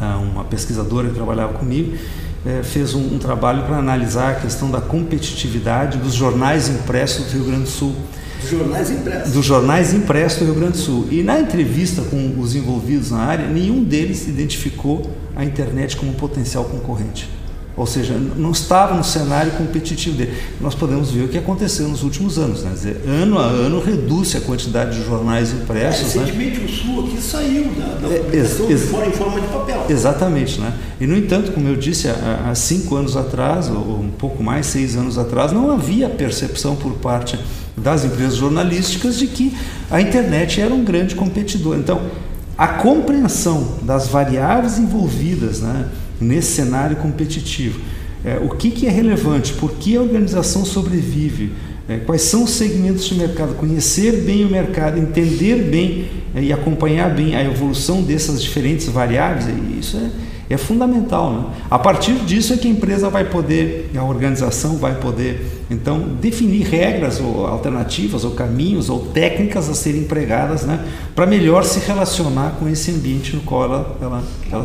ah, 0.00 0.16
uma 0.16 0.44
pesquisadora 0.44 1.08
que 1.08 1.14
trabalhava 1.14 1.54
comigo, 1.54 1.96
é, 2.46 2.62
fez 2.62 2.94
um, 2.94 3.14
um 3.14 3.18
trabalho 3.18 3.64
para 3.64 3.76
analisar 3.76 4.30
a 4.30 4.34
questão 4.36 4.70
da 4.70 4.80
competitividade 4.80 5.98
dos 5.98 6.14
jornais 6.14 6.68
impressos 6.68 7.26
do 7.26 7.32
Rio 7.32 7.44
Grande 7.44 7.64
do 7.64 7.68
Sul. 7.68 7.94
Dos 8.40 8.50
jornais 8.50 8.90
impressos? 8.90 9.32
Dos 9.32 9.44
jornais 9.44 9.94
impressos 9.94 10.38
do 10.38 10.44
Rio 10.46 10.54
Grande 10.54 10.72
do 10.72 10.78
Sul. 10.78 11.08
E 11.10 11.22
na 11.22 11.40
entrevista 11.40 12.02
com 12.02 12.40
os 12.40 12.54
envolvidos 12.54 13.10
na 13.10 13.18
área, 13.18 13.46
nenhum 13.46 13.82
deles 13.82 14.26
identificou 14.26 15.10
a 15.36 15.44
internet 15.44 15.96
como 15.96 16.12
potencial 16.14 16.64
concorrente. 16.64 17.28
Ou 17.80 17.86
seja, 17.86 18.12
não 18.36 18.50
estava 18.50 18.94
no 18.94 19.02
cenário 19.02 19.52
competitivo 19.52 20.14
dele. 20.14 20.36
Nós 20.60 20.74
podemos 20.74 21.10
ver 21.12 21.24
o 21.24 21.28
que 21.28 21.38
aconteceu 21.38 21.88
nos 21.88 22.02
últimos 22.02 22.38
anos. 22.38 22.62
Né? 22.62 22.72
Dizer, 22.74 23.02
ano 23.08 23.38
a 23.38 23.46
ano 23.46 23.80
reduz 23.80 24.36
a 24.36 24.40
quantidade 24.42 24.98
de 24.98 25.06
jornais 25.06 25.50
impressos. 25.50 26.14
É, 26.14 26.18
recentemente 26.18 26.60
né? 26.60 26.66
o 26.66 26.68
Sul 26.68 27.06
aqui 27.06 27.22
saiu 27.22 27.64
da, 27.72 28.06
da 28.06 28.14
é, 28.14 28.18
publicação 28.18 28.70
ex, 28.70 28.82
em 28.82 29.12
forma 29.12 29.40
de 29.40 29.46
papel. 29.46 29.86
Exatamente. 29.88 30.60
Né? 30.60 30.74
E, 31.00 31.06
no 31.06 31.16
entanto, 31.16 31.52
como 31.52 31.68
eu 31.68 31.76
disse, 31.76 32.06
há, 32.08 32.50
há 32.50 32.54
cinco 32.54 32.96
anos 32.96 33.16
atrás, 33.16 33.70
ou 33.70 33.98
um 33.98 34.10
pouco 34.10 34.42
mais, 34.42 34.66
seis 34.66 34.94
anos 34.94 35.16
atrás, 35.16 35.50
não 35.50 35.70
havia 35.70 36.10
percepção 36.10 36.76
por 36.76 36.92
parte 36.96 37.40
das 37.78 38.04
empresas 38.04 38.36
jornalísticas 38.36 39.16
de 39.16 39.26
que 39.26 39.56
a 39.90 40.02
internet 40.02 40.60
era 40.60 40.74
um 40.74 40.84
grande 40.84 41.14
competidor. 41.14 41.78
Então, 41.78 42.02
a 42.58 42.68
compreensão 42.68 43.76
das 43.80 44.06
variáveis 44.06 44.78
envolvidas, 44.78 45.60
né? 45.60 45.86
Nesse 46.20 46.52
cenário 46.52 46.96
competitivo. 46.96 47.80
É, 48.24 48.36
o 48.36 48.50
que, 48.50 48.70
que 48.70 48.86
é 48.86 48.90
relevante? 48.90 49.54
Por 49.54 49.72
que 49.72 49.96
a 49.96 50.02
organização 50.02 50.64
sobrevive? 50.64 51.52
É, 51.88 51.96
quais 51.96 52.22
são 52.22 52.44
os 52.44 52.50
segmentos 52.50 53.06
de 53.06 53.14
mercado? 53.14 53.54
Conhecer 53.54 54.22
bem 54.22 54.44
o 54.44 54.48
mercado, 54.48 54.98
entender 54.98 55.56
bem 55.70 56.08
é, 56.34 56.42
e 56.42 56.52
acompanhar 56.52 57.14
bem 57.14 57.34
a 57.34 57.42
evolução 57.42 58.02
dessas 58.02 58.42
diferentes 58.42 58.86
variáveis, 58.86 59.46
isso 59.78 59.96
é 59.96 60.29
é 60.50 60.56
fundamental. 60.56 61.32
Né? 61.32 61.44
A 61.70 61.78
partir 61.78 62.14
disso 62.24 62.52
é 62.52 62.56
que 62.56 62.66
a 62.66 62.70
empresa 62.70 63.08
vai 63.08 63.24
poder, 63.24 63.88
a 63.94 64.02
organização 64.02 64.76
vai 64.76 64.96
poder, 64.96 65.46
então, 65.70 66.00
definir 66.20 66.66
regras 66.66 67.20
ou 67.20 67.46
alternativas 67.46 68.24
ou 68.24 68.32
caminhos 68.32 68.90
ou 68.90 68.98
técnicas 69.06 69.68
a 69.68 69.74
serem 69.74 70.00
empregadas 70.00 70.64
né, 70.64 70.84
para 71.14 71.24
melhor 71.24 71.64
se 71.64 71.78
relacionar 71.78 72.56
com 72.58 72.68
esse 72.68 72.90
ambiente 72.90 73.36
no 73.36 73.42
qual 73.42 73.64
ela, 73.64 73.96
ela, 74.02 74.24
ela 74.50 74.64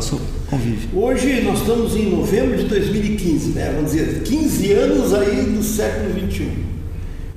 convive. 0.50 0.88
Hoje 0.92 1.42
nós 1.42 1.60
estamos 1.60 1.94
em 1.94 2.10
novembro 2.10 2.56
de 2.58 2.64
2015, 2.64 3.50
né? 3.50 3.72
vamos 3.76 3.92
dizer, 3.92 4.22
15 4.24 4.72
anos 4.72 5.14
aí 5.14 5.42
do 5.44 5.62
século 5.62 6.12
21. 6.12 6.50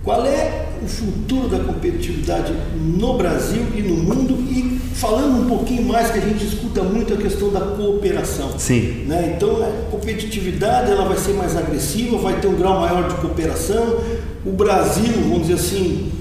Qual 0.04 0.26
é 0.26 0.69
o 0.84 0.88
futuro 0.88 1.48
da 1.48 1.60
competitividade 1.60 2.54
no 2.76 3.18
Brasil 3.18 3.64
e 3.76 3.82
no 3.82 3.96
mundo 3.96 4.36
e 4.50 4.80
falando 4.94 5.44
um 5.44 5.48
pouquinho 5.48 5.84
mais 5.84 6.12
que 6.12 6.20
a 6.20 6.22
gente 6.22 6.46
escuta 6.46 6.84
muito 6.84 7.14
a 7.14 7.18
questão 7.18 7.52
da 7.52 7.62
cooperação. 7.62 8.58
Sim. 8.58 9.06
Né? 9.08 9.34
Então 9.36 9.64
a 9.64 9.92
competitividade 9.92 10.92
ela 10.92 11.06
vai 11.06 11.18
ser 11.18 11.34
mais 11.34 11.56
agressiva, 11.56 12.18
vai 12.18 12.40
ter 12.40 12.48
um 12.48 12.56
grau 12.56 12.80
maior 12.80 13.08
de 13.08 13.16
cooperação. 13.16 14.00
O 14.46 14.52
Brasil, 14.52 15.14
vamos 15.30 15.48
dizer 15.48 15.54
assim, 15.54 16.12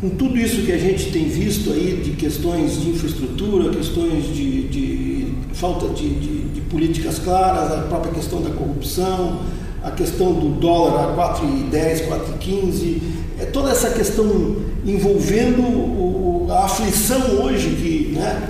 com 0.00 0.10
tudo 0.10 0.38
isso 0.38 0.62
que 0.62 0.72
a 0.72 0.78
gente 0.78 1.10
tem 1.10 1.28
visto 1.28 1.72
aí 1.72 2.00
de 2.02 2.10
questões 2.12 2.80
de 2.80 2.90
infraestrutura, 2.90 3.70
questões 3.70 4.34
de, 4.34 4.68
de 4.68 5.34
falta 5.54 5.88
de, 5.88 6.08
de, 6.08 6.38
de 6.48 6.60
políticas 6.62 7.18
claras, 7.18 7.72
a 7.72 7.82
própria 7.82 8.12
questão 8.12 8.42
da 8.42 8.50
corrupção, 8.50 9.40
a 9.84 9.90
questão 9.90 10.32
do 10.32 10.48
dólar 10.58 11.10
a 11.10 11.36
4,10, 11.36 12.08
4,15, 12.08 13.02
é 13.38 13.44
toda 13.44 13.70
essa 13.70 13.90
questão 13.90 14.56
envolvendo 14.84 15.60
o, 15.60 16.46
a 16.50 16.64
aflição 16.64 17.42
hoje 17.42 17.68
que 17.70 18.12
né, 18.14 18.46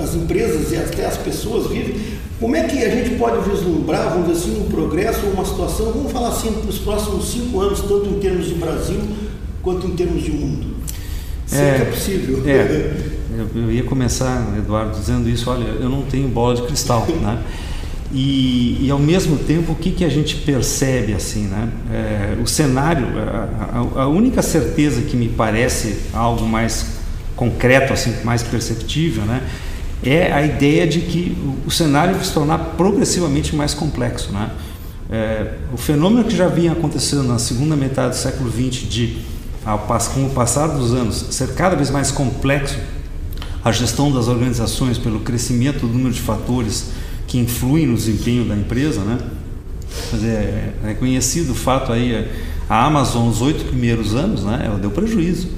as 0.00 0.14
empresas 0.14 0.70
e 0.70 0.76
até 0.76 1.06
as 1.06 1.16
pessoas 1.16 1.68
vivem. 1.68 1.96
Como 2.38 2.54
é 2.54 2.64
que 2.64 2.84
a 2.84 2.90
gente 2.90 3.16
pode 3.16 3.48
vislumbrar, 3.48 4.10
vamos 4.10 4.28
dizer 4.28 4.50
assim, 4.50 4.60
um 4.60 4.68
progresso 4.68 5.26
ou 5.26 5.32
uma 5.32 5.44
situação, 5.44 5.90
vamos 5.90 6.12
falar 6.12 6.28
assim, 6.28 6.52
para 6.52 6.70
os 6.70 6.78
próximos 6.78 7.32
cinco 7.32 7.60
anos, 7.60 7.80
tanto 7.80 8.06
em 8.06 8.20
termos 8.20 8.46
de 8.46 8.54
Brasil 8.54 9.00
quanto 9.62 9.88
em 9.88 9.96
termos 9.96 10.22
de 10.22 10.30
mundo? 10.30 10.76
Se 11.46 11.56
é, 11.56 11.78
é 11.78 11.84
possível. 11.86 12.42
É, 12.46 12.94
eu 13.54 13.72
ia 13.72 13.82
começar, 13.82 14.54
Eduardo, 14.56 14.96
dizendo 14.98 15.28
isso, 15.28 15.50
olha, 15.50 15.64
eu 15.64 15.88
não 15.88 16.02
tenho 16.02 16.28
bola 16.28 16.54
de 16.54 16.62
cristal, 16.62 17.06
né? 17.20 17.42
E, 18.12 18.86
e, 18.86 18.90
ao 18.90 18.98
mesmo 18.98 19.36
tempo, 19.36 19.72
o 19.72 19.74
que, 19.74 19.90
que 19.90 20.04
a 20.04 20.08
gente 20.08 20.36
percebe 20.36 21.12
assim, 21.12 21.46
né? 21.46 21.68
É, 21.92 22.36
o 22.40 22.46
cenário, 22.46 23.06
a, 23.96 24.02
a, 24.02 24.08
única 24.08 24.42
certeza 24.42 25.02
que 25.02 25.16
me 25.16 25.28
parece 25.28 25.98
algo 26.12 26.46
mais 26.46 26.86
concreto, 27.34 27.92
assim, 27.92 28.14
mais 28.24 28.42
perceptível, 28.42 29.24
né? 29.24 29.42
É 30.04 30.32
a 30.32 30.42
ideia 30.42 30.86
de 30.86 31.00
que 31.00 31.36
o, 31.42 31.66
o 31.66 31.70
cenário 31.70 32.14
vai 32.14 32.24
se 32.24 32.32
tornar 32.32 32.58
progressivamente 32.76 33.56
mais 33.56 33.74
complexo, 33.74 34.32
né? 34.32 34.50
É, 35.10 35.52
o 35.72 35.76
fenômeno 35.76 36.24
que 36.24 36.36
já 36.36 36.48
vinha 36.48 36.72
acontecendo 36.72 37.24
na 37.24 37.38
segunda 37.38 37.76
metade 37.76 38.10
do 38.10 38.16
século 38.16 38.50
XX 38.50 38.88
de 38.88 39.18
ao, 39.64 39.80
com 39.80 40.26
o 40.26 40.30
passar 40.30 40.68
dos 40.68 40.92
anos 40.92 41.26
ser 41.30 41.54
cada 41.54 41.74
vez 41.74 41.90
mais 41.90 42.12
complexo 42.12 42.78
a 43.64 43.72
gestão 43.72 44.12
das 44.12 44.28
organizações 44.28 44.96
pelo 44.96 45.20
crescimento 45.20 45.80
do 45.80 45.88
número 45.88 46.12
de 46.12 46.20
fatores 46.20 46.90
influem 47.38 47.86
no 47.86 47.94
desempenho 47.94 48.44
da 48.44 48.54
empresa, 48.54 49.00
né? 49.00 49.18
Mas 50.12 50.24
é, 50.24 50.74
é 50.84 50.94
conhecido 50.94 51.52
o 51.52 51.54
fato 51.54 51.92
aí, 51.92 52.28
a 52.68 52.84
Amazon, 52.84 53.28
os 53.28 53.40
oito 53.42 53.64
primeiros 53.64 54.14
anos, 54.14 54.44
né, 54.44 54.62
ela 54.64 54.78
deu 54.78 54.90
prejuízo. 54.90 55.48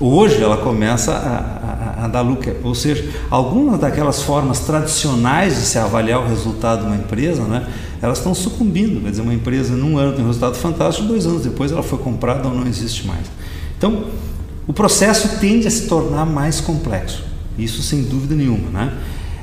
Hoje 0.00 0.40
ela 0.40 0.56
começa 0.58 1.12
a, 1.12 2.02
a, 2.02 2.04
a, 2.04 2.08
dar 2.08 2.20
lucro, 2.20 2.54
ou 2.62 2.74
seja, 2.74 3.04
algumas 3.30 3.80
daquelas 3.80 4.22
formas 4.22 4.60
tradicionais 4.60 5.56
de 5.56 5.62
se 5.62 5.78
avaliar 5.78 6.20
o 6.20 6.28
resultado 6.28 6.82
de 6.82 6.86
uma 6.86 6.96
empresa, 6.96 7.42
né, 7.42 7.66
elas 8.00 8.18
estão 8.18 8.34
sucumbindo. 8.34 9.00
Quer 9.02 9.10
dizer, 9.10 9.22
uma 9.22 9.34
empresa 9.34 9.74
num 9.74 9.98
ano 9.98 10.12
tem 10.12 10.24
um 10.24 10.28
resultado 10.28 10.54
fantástico, 10.54 11.08
dois 11.08 11.26
anos 11.26 11.42
depois 11.42 11.72
ela 11.72 11.82
foi 11.82 11.98
comprada 11.98 12.46
ou 12.46 12.54
não 12.54 12.66
existe 12.66 13.06
mais. 13.06 13.26
Então, 13.76 14.04
o 14.68 14.72
processo 14.72 15.40
tende 15.40 15.66
a 15.66 15.70
se 15.70 15.88
tornar 15.88 16.24
mais 16.24 16.60
complexo, 16.60 17.24
isso 17.58 17.82
sem 17.82 18.02
dúvida 18.02 18.36
nenhuma. 18.36 18.70
Né? 18.70 18.92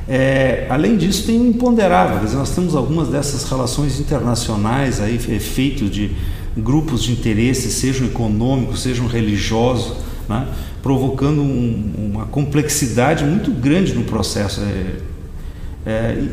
É, 0.08 0.68
além 0.70 0.98
disso, 0.98 1.26
tem 1.26 1.36
imponderável. 1.36 2.20
Dizer, 2.20 2.38
nós 2.38 2.52
temos 2.52 2.76
algumas 2.76 3.08
dessas 3.08 3.44
relações 3.50 4.00
internacionais 4.00 5.02
aí, 5.02 5.16
efeitos 5.16 5.90
de 5.90 6.12
grupos 6.56 7.04
de 7.04 7.12
interesse, 7.12 7.72
sejam 7.72 8.08
econômicos, 8.08 8.82
sejam 8.82 9.08
religiosos, 9.08 9.98
né, 10.30 10.48
provocando 10.82 11.42
um, 11.42 12.12
uma 12.14 12.26
complexidade 12.28 13.24
muito 13.24 13.52
grande 13.52 13.94
no 13.94 14.04
processo. 14.04 14.62
É, 14.62 15.16
é, 15.86 16.24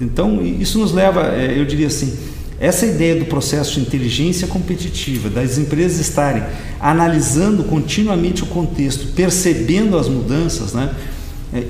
então, 0.00 0.42
isso 0.42 0.78
nos 0.78 0.92
leva, 0.92 1.34
é, 1.34 1.58
eu 1.58 1.64
diria 1.64 1.86
assim, 1.86 2.16
essa 2.60 2.86
ideia 2.86 3.14
do 3.14 3.26
processo 3.26 3.74
de 3.74 3.80
inteligência 3.80 4.48
competitiva, 4.48 5.30
das 5.30 5.58
empresas 5.58 6.00
estarem 6.00 6.42
analisando 6.80 7.62
continuamente 7.64 8.42
o 8.42 8.46
contexto, 8.46 9.12
percebendo 9.14 9.96
as 9.96 10.08
mudanças, 10.08 10.72
né, 10.72 10.92
é, 10.92 11.17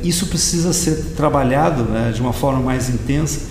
isso 0.03 0.27
precisa 0.27 0.73
ser 0.73 1.15
trabalhado 1.17 1.85
né, 1.85 2.13
de 2.15 2.21
uma 2.21 2.33
forma 2.33 2.61
mais 2.61 2.89
intensa, 2.89 3.43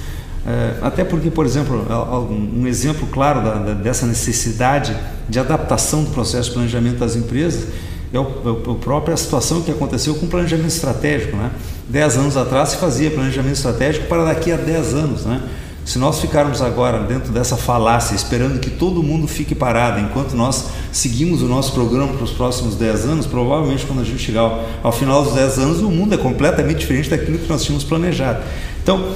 é, 0.45 0.75
até 0.81 1.03
porque, 1.03 1.29
por 1.29 1.45
exemplo, 1.45 1.85
um 2.29 2.65
exemplo 2.67 3.07
claro 3.07 3.75
dessa 3.75 4.05
necessidade 4.05 4.95
de 5.27 5.39
adaptação 5.39 6.03
do 6.03 6.11
processo 6.11 6.49
de 6.49 6.53
planejamento 6.55 6.99
das 6.99 7.15
empresas 7.15 7.67
é, 8.13 8.19
o, 8.19 8.23
é 8.23 8.71
a 8.71 8.75
própria 8.75 9.17
situação 9.17 9.61
que 9.61 9.71
aconteceu 9.71 10.15
com 10.15 10.25
o 10.25 10.29
planejamento 10.29 10.69
estratégico. 10.69 11.35
Né? 11.35 11.51
Dez 11.89 12.17
anos 12.17 12.37
atrás 12.37 12.69
se 12.69 12.77
fazia 12.77 13.11
planejamento 13.11 13.55
estratégico 13.55 14.07
para 14.07 14.25
daqui 14.25 14.51
a 14.51 14.57
dez 14.57 14.93
anos. 14.93 15.25
Né? 15.25 15.41
Se 15.87 15.97
nós 15.97 16.19
ficarmos 16.19 16.61
agora 16.61 16.99
dentro 16.99 17.31
dessa 17.31 17.55
falácia, 17.55 18.13
esperando 18.13 18.59
que 18.59 18.69
todo 18.69 19.01
mundo 19.01 19.25
fique 19.25 19.55
parado, 19.55 20.01
enquanto 20.01 20.35
nós 20.35 20.65
seguimos 20.91 21.41
o 21.41 21.47
nosso 21.47 21.71
programa 21.71 22.11
para 22.11 22.25
os 22.25 22.31
próximos 22.31 22.75
10 22.75 23.05
anos, 23.05 23.25
provavelmente 23.25 23.85
quando 23.85 24.01
a 24.01 24.03
gente 24.03 24.19
chegar 24.19 24.65
ao, 24.83 24.91
final 24.91 25.23
dos 25.23 25.33
10 25.33 25.59
anos, 25.59 25.79
o 25.79 25.89
mundo 25.89 26.13
é 26.13 26.17
completamente 26.17 26.79
diferente 26.79 27.09
daquilo 27.09 27.37
que 27.37 27.47
nós 27.47 27.63
tínhamos 27.63 27.85
planejado. 27.85 28.43
Então, 28.83 29.13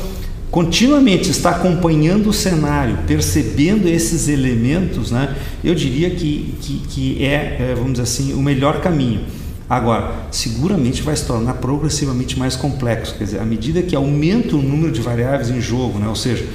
continuamente 0.50 1.30
está 1.30 1.50
acompanhando 1.50 2.30
o 2.30 2.34
cenário, 2.34 3.00
percebendo 3.06 3.90
esses 3.90 4.30
elementos, 4.30 5.12
né, 5.12 5.36
eu 5.62 5.76
diria 5.76 6.10
que, 6.12 6.56
que, 6.62 6.84
que 6.88 7.26
é, 7.26 7.58
é, 7.60 7.76
vamos 7.76 7.92
dizer 7.92 8.04
assim, 8.04 8.34
o 8.34 8.42
melhor 8.42 8.80
caminho. 8.80 9.26
Agora, 9.72 10.12
seguramente 10.32 11.02
vai 11.02 11.16
se 11.16 11.24
tornar 11.24 11.54
progressivamente 11.54 12.38
mais 12.38 12.58
complexo, 12.58 13.16
quer 13.18 13.24
dizer, 13.24 13.40
à 13.40 13.46
medida 13.46 13.82
que 13.82 13.96
aumenta 13.96 14.58
o 14.58 14.62
número 14.62 14.92
de 14.92 15.00
variáveis 15.00 15.50
em 15.50 15.62
jogo, 15.62 15.98
né, 15.98 16.10
ou 16.10 16.16
seja, 16.16 16.46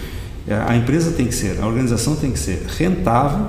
a 0.69 0.77
empresa 0.77 1.11
tem 1.13 1.25
que 1.25 1.35
ser, 1.35 1.59
a 1.59 1.67
organização 1.67 2.15
tem 2.15 2.31
que 2.31 2.39
ser 2.39 2.67
rentável, 2.77 3.47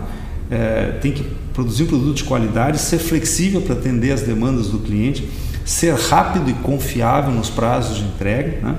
é, 0.49 0.97
tem 1.01 1.12
que 1.12 1.25
produzir 1.53 1.84
um 1.84 1.88
produto 1.88 2.15
de 2.15 2.23
qualidade, 2.23 2.80
ser 2.80 2.97
flexível 2.97 3.62
para 3.62 3.73
atender 3.73 4.13
as 4.13 4.21
demandas 4.21 4.67
do 4.67 4.80
cliente, 4.80 5.27
ser 5.65 5.93
rápido 5.95 6.49
e 6.49 6.53
confiável 6.53 7.34
nos 7.34 7.49
prazos 7.49 7.97
de 7.97 8.06
entrega, 8.06 8.60
né? 8.62 8.75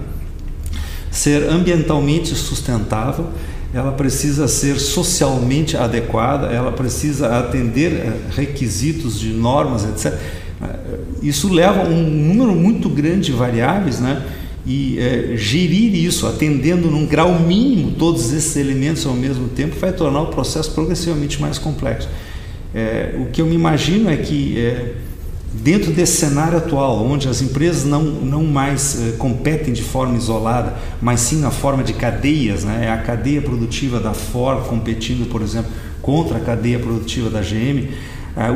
ser 1.11 1.51
ambientalmente 1.51 2.35
sustentável, 2.35 3.29
ela 3.75 3.93
precisa 3.93 4.49
ser 4.49 4.81
socialmente 4.81 5.77
adequada, 5.77 6.47
ela 6.47 6.73
precisa 6.73 7.39
atender 7.39 7.93
eh, 7.93 8.13
requisitos 8.35 9.21
de 9.21 9.35
normas, 9.35 9.85
etc. 9.85 10.19
Isso 11.23 11.53
leva 11.53 11.89
um 11.89 12.03
número 12.03 12.55
muito 12.55 12.89
grande 12.89 13.27
de 13.27 13.33
variáveis, 13.33 14.01
né? 14.01 14.23
E 14.67 14.99
é, 14.99 15.37
gerir 15.37 15.95
isso, 15.95 16.27
atendendo 16.27 16.91
num 16.91 17.07
grau 17.07 17.39
mínimo 17.39 17.93
todos 17.93 18.33
esses 18.33 18.57
elementos 18.57 19.07
ao 19.07 19.15
mesmo 19.15 19.49
tempo, 19.49 19.77
vai 19.79 19.93
tornar 19.93 20.23
o 20.23 20.27
processo 20.27 20.73
progressivamente 20.73 21.41
mais 21.41 21.59
complexo. 21.59 22.09
É, 22.75 23.15
o 23.19 23.27
que 23.27 23.41
eu 23.41 23.47
me 23.47 23.55
imagino 23.55 24.11
é 24.11 24.17
que 24.17 24.59
é, 24.59 24.95
Dentro 25.53 25.93
desse 25.93 26.19
cenário 26.19 26.59
atual, 26.59 27.03
onde 27.07 27.27
as 27.27 27.41
empresas 27.41 27.85
não, 27.85 28.03
não 28.03 28.45
mais 28.45 29.01
eh, 29.01 29.13
competem 29.17 29.73
de 29.73 29.83
forma 29.83 30.15
isolada, 30.15 30.77
mas 31.01 31.21
sim 31.21 31.41
na 31.41 31.51
forma 31.51 31.83
de 31.83 31.95
cadeias, 31.95 32.65
né? 32.65 32.85
é 32.85 32.91
a 32.91 32.99
cadeia 32.99 33.41
produtiva 33.41 33.99
da 33.99 34.13
Ford 34.13 34.69
competindo, 34.69 35.27
por 35.29 35.41
exemplo, 35.41 35.71
contra 36.03 36.37
a 36.37 36.41
cadeia 36.41 36.79
produtiva 36.79 37.31
da 37.31 37.41
GM, 37.41 37.89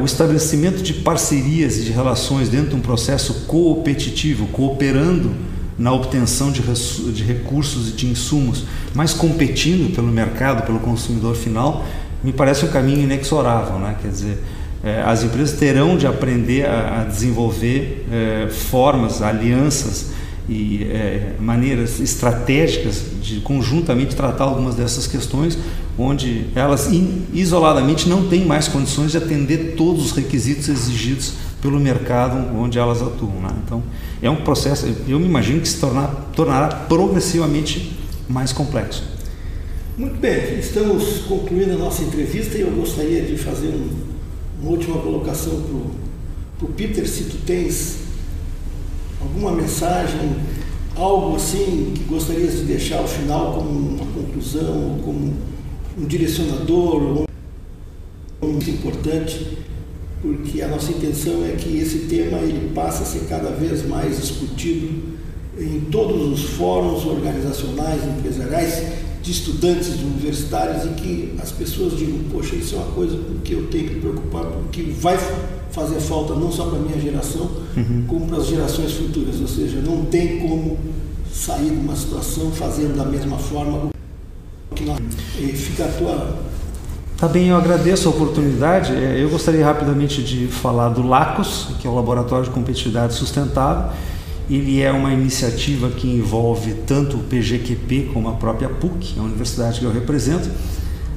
o 0.01 0.05
estabelecimento 0.05 0.83
de 0.83 0.95
parcerias 0.95 1.77
e 1.79 1.83
de 1.83 1.91
relações 1.91 2.49
dentro 2.49 2.71
de 2.71 2.77
um 2.77 2.81
processo 2.81 3.47
coopetitivo, 3.47 4.47
cooperando 4.49 5.35
na 5.79 5.93
obtenção 5.93 6.53
de, 6.53 6.63
recursos 7.25 7.89
e 7.89 7.93
de 7.93 8.07
insumos, 8.07 8.65
mas 8.95 9.13
competindo 9.13 9.93
pelo 9.95 10.09
mercado, 10.09 10.65
pelo 10.65 10.79
consumidor 10.79 11.35
final, 11.35 11.85
me 12.23 12.33
parece 12.33 12.65
um 12.65 12.69
caminho 12.69 13.03
inexorável. 13.03 13.79
Né? 13.79 13.97
Quer 14.01 14.09
dizer, 14.09 14.39
é, 14.85 15.03
as 15.03 15.25
empresas 15.25 15.59
terão 15.59 15.97
de 15.97 16.07
aprender 16.07 16.67
a, 16.67 17.05
desenvolver 17.05 18.07
é, 18.11 18.49
formas, 18.49 19.23
alianças 19.23 20.11
e 20.49 20.85
é, 20.85 21.35
maneiras 21.41 22.01
estratégicas 22.01 23.05
de 23.23 23.41
conjuntamente 23.41 24.15
tratar 24.15 24.45
algumas 24.45 24.75
dessas 24.75 25.07
questões, 25.07 25.57
onde 25.99 26.47
elas 26.55 26.89
isoladamente 27.33 28.09
não 28.09 28.29
têm 28.29 28.45
mais 28.45 28.69
condições 28.69 29.11
de 29.13 29.19
atender 29.19 29.75
todos 29.77 30.07
os 30.07 30.13
requisitos 30.13 30.69
exigidos 30.69 31.35
pelo 31.61 31.79
mercado 31.79 32.57
onde 32.57 32.79
elas 32.79 33.03
atuam. 33.03 33.41
Né? 33.41 33.51
Então, 33.65 33.83
é 34.21 34.31
um 34.31 34.37
processo, 34.37 34.87
eu 35.07 35.21
me 35.21 35.27
imagino 35.27 35.61
que 35.61 35.69
se 35.69 35.79
tornar, 35.79 36.09
tornará 36.35 36.69
progressivamente 36.69 37.97
mais 38.29 38.53
complexo. 38.53 39.05
Muito 39.97 40.19
bem, 40.19 40.59
estamos 40.59 41.19
concluindo 41.29 41.75
a 41.75 41.77
nossa 41.77 42.03
entrevista 42.03 42.57
e 42.57 42.63
eu 42.63 42.71
gostaria 42.71 43.23
de 43.23 43.37
fazer 43.37 43.69
um 43.69 44.13
uma 44.63 44.71
última 44.71 44.99
colocação 44.99 45.61
para 46.57 46.69
o 46.69 46.73
Peter, 46.73 47.07
se 47.07 47.25
tu 47.25 47.39
tens 47.45 47.97
alguma 49.21 49.51
mensagem, 49.51 50.37
algo 50.95 51.35
assim 51.35 51.93
que 51.97 52.05
gostarias 52.05 52.59
de 52.59 52.63
deixar 52.63 52.99
ao 52.99 53.09
final 53.09 53.55
como 53.55 53.71
uma 53.71 54.07
conclusão, 54.07 55.01
como 55.05 55.35
um 55.99 56.07
direcionador, 56.07 57.25
muito 58.43 58.71
importante, 58.71 59.59
porque 60.21 60.63
a 60.63 60.69
nossa 60.69 60.91
intenção 60.93 61.45
é 61.45 61.53
que 61.53 61.79
esse 61.79 62.01
tema 62.01 62.39
ele 62.39 62.73
passe 62.75 63.03
a 63.03 63.07
ser 63.07 63.27
cada 63.29 63.51
vez 63.51 63.87
mais 63.87 64.21
discutido 64.21 64.89
em 65.59 65.81
todos 65.91 66.33
os 66.33 66.51
fóruns 66.51 67.05
organizacionais, 67.05 68.03
empresariais, 68.05 69.03
de 69.23 69.31
estudantes 69.31 69.89
universitários 70.01 70.85
e 70.85 70.89
que 70.95 71.35
as 71.41 71.53
pessoas 71.53 71.97
digam, 71.97 72.19
poxa, 72.31 72.57
isso 72.57 72.75
é 72.75 72.79
uma 72.79 72.89
coisa 72.89 73.17
com 73.17 73.39
que 73.41 73.53
eu 73.53 73.69
tenho 73.69 73.89
que 73.89 73.95
me 73.95 74.01
preocupar, 74.01 74.45
porque 74.47 74.83
vai 74.83 75.17
fazer 75.71 76.01
falta 76.01 76.35
não 76.35 76.51
só 76.51 76.67
para 76.67 76.79
a 76.79 76.83
minha 76.83 77.01
geração, 77.01 77.49
uhum. 77.77 78.05
como 78.09 78.27
para 78.27 78.39
as 78.39 78.47
gerações 78.47 78.93
futuras. 78.93 79.41
Ou 79.41 79.47
seja, 79.47 79.81
não 79.81 80.05
tem 80.07 80.41
como 80.41 80.77
sair 81.33 81.71
de 81.71 81.77
uma 81.77 81.95
situação 81.95 82.51
fazendo 82.51 82.97
da 82.97 83.05
mesma 83.05 83.39
forma. 83.39 83.91
E 85.39 85.47
fica 85.49 85.85
a 85.85 85.89
tua. 85.89 86.37
Tá 87.17 87.29
bem, 87.29 87.49
eu 87.49 87.57
agradeço 87.57 88.09
a 88.09 88.11
oportunidade. 88.11 88.93
É, 88.93 89.23
eu 89.23 89.31
gostaria 89.31 89.65
rapidamente 89.65 90.23
de 90.23 90.47
falar 90.49 90.89
do 90.89 91.07
LACOS, 91.07 91.69
que 91.81 91.87
é 91.87 91.91
o 91.91 91.95
Laboratório 91.95 92.45
de 92.45 92.51
Competitividade 92.51 93.15
Sustentável 93.15 93.91
ele 94.51 94.81
é 94.81 94.91
uma 94.91 95.13
iniciativa 95.13 95.89
que 95.91 96.07
envolve 96.07 96.75
tanto 96.87 97.17
o 97.17 97.21
PGQP 97.21 98.11
como 98.13 98.29
a 98.29 98.33
própria 98.33 98.69
PUC, 98.69 99.19
a 99.19 99.23
universidade 99.23 99.81
que 99.81 99.87
eu 99.87 99.93
represento, 99.93 100.49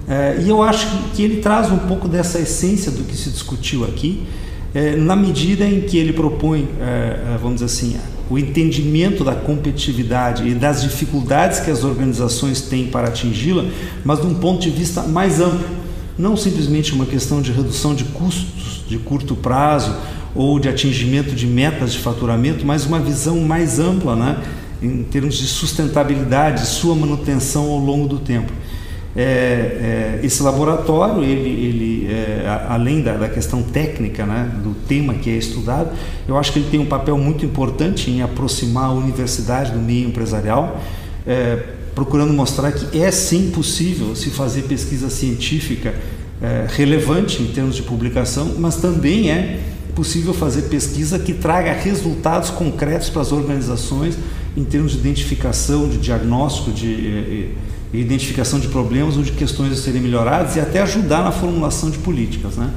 é, 0.07 0.39
e 0.39 0.49
eu 0.49 0.61
acho 0.61 0.87
que, 1.13 1.23
ele 1.23 1.41
traz 1.41 1.71
um 1.71 1.79
pouco 1.79 2.07
dessa 2.07 2.39
essência 2.39 2.91
do 2.91 3.03
que 3.03 3.17
se 3.17 3.29
discutiu 3.29 3.83
aqui, 3.83 4.23
é, 4.73 4.95
na 4.95 5.15
medida 5.15 5.65
em 5.65 5.81
que 5.81 5.97
ele 5.97 6.13
propõe, 6.13 6.67
vamos 7.41 7.61
dizer 7.61 7.65
assim, 7.65 7.97
o 8.29 8.38
entendimento 8.38 9.23
da 9.23 9.35
competitividade 9.35 10.47
e 10.47 10.53
das 10.53 10.81
dificuldades 10.81 11.59
que 11.59 11.69
as 11.69 11.83
organizações 11.83 12.61
têm 12.61 12.88
para 12.88 13.07
atingi-la, 13.07 13.65
mas 14.03 14.19
de 14.19 14.27
um 14.27 14.33
ponto 14.33 14.61
de 14.61 14.69
vista 14.69 15.03
mais 15.03 15.39
amplo, 15.39 15.65
não 16.17 16.35
simplesmente 16.35 16.93
uma 16.93 17.05
questão 17.05 17.41
de 17.41 17.51
redução 17.51 17.93
de 17.93 18.05
custos 18.05 18.83
de 18.88 18.97
curto 18.97 19.35
prazo 19.35 19.95
ou 20.33 20.59
de 20.59 20.69
atingimento 20.69 21.33
de 21.33 21.47
metas 21.47 21.93
de 21.93 21.99
faturamento, 21.99 22.65
mas 22.65 22.85
uma 22.85 22.99
visão 22.99 23.39
mais 23.41 23.79
ampla, 23.79 24.15
né, 24.15 24.43
em 24.81 25.03
termos 25.03 25.35
de 25.35 25.47
sustentabilidade, 25.47 26.65
sua 26.65 26.95
manutenção 26.95 27.69
ao 27.69 27.79
longo 27.79 28.07
do 28.07 28.19
tempo. 28.19 28.51
É, 29.15 29.21
é, 29.21 30.19
esse 30.23 30.43
laboratório, 30.43 31.23
ele, 31.23 31.49
ele 31.49 32.08
é, 32.12 32.65
além 32.67 33.01
da, 33.01 33.15
da, 33.15 33.30
questão 33.30 33.63
técnica, 33.63 34.25
né, 34.25 34.51
do 34.62 34.75
tema 34.88 35.13
que 35.13 35.30
é 35.30 35.38
estudado, 35.38 35.91
eu 36.28 36.38
acho 36.38 36.51
que 36.51 36.60
ele 36.60 36.69
tem 36.69 36.80
um 36.82 36.86
papel 36.86 37.17
muito 37.17 37.45
importante 37.45 38.12
em 38.12 38.21
aproximar 38.21 38.86
a 38.86 38.91
universidade 38.91 39.71
do 39.71 39.80
meio 39.80 40.10
empresarial, 40.10 40.82
é, 41.25 41.63
procurando 41.95 42.34
mostrar 42.34 42.73
que 42.73 43.01
é 43.01 43.10
sim 43.10 43.51
possível 43.51 44.13
se 44.17 44.30
fazer 44.30 44.63
pesquisa 44.63 45.10
científica 45.10 45.95
é, 46.41 46.65
relevante 46.67 47.41
em 47.41 47.47
termos 47.47 47.75
de 47.75 47.84
publicação, 47.84 48.56
mas 48.60 48.75
também 48.75 49.32
é 49.32 49.62
possível 49.95 50.34
fazer 50.34 50.63
pesquisa 50.63 51.17
que 51.17 51.34
traga 51.34 51.71
resultados 51.71 52.49
concretos 52.49 53.10
para 53.10 53.21
as 53.21 53.32
organizações 53.32 54.17
em 54.56 54.63
termos 54.63 54.91
de 54.91 54.99
identificação, 54.99 55.88
de 55.88 55.97
diagnóstico, 55.97 56.71
de 56.71 57.08
eh, 57.08 57.47
identificação 57.99 58.60
de 58.60 58.67
problemas 58.67 59.17
ou 59.17 59.23
de 59.23 59.31
questões 59.31 59.73
a 59.73 59.75
serem 59.75 60.01
melhoradas 60.01 60.55
e 60.55 60.60
até 60.60 60.81
ajudar 60.81 61.23
na 61.23 61.31
formulação 61.31 61.89
de 61.89 61.97
políticas. 61.99 62.55
Né? 62.55 62.69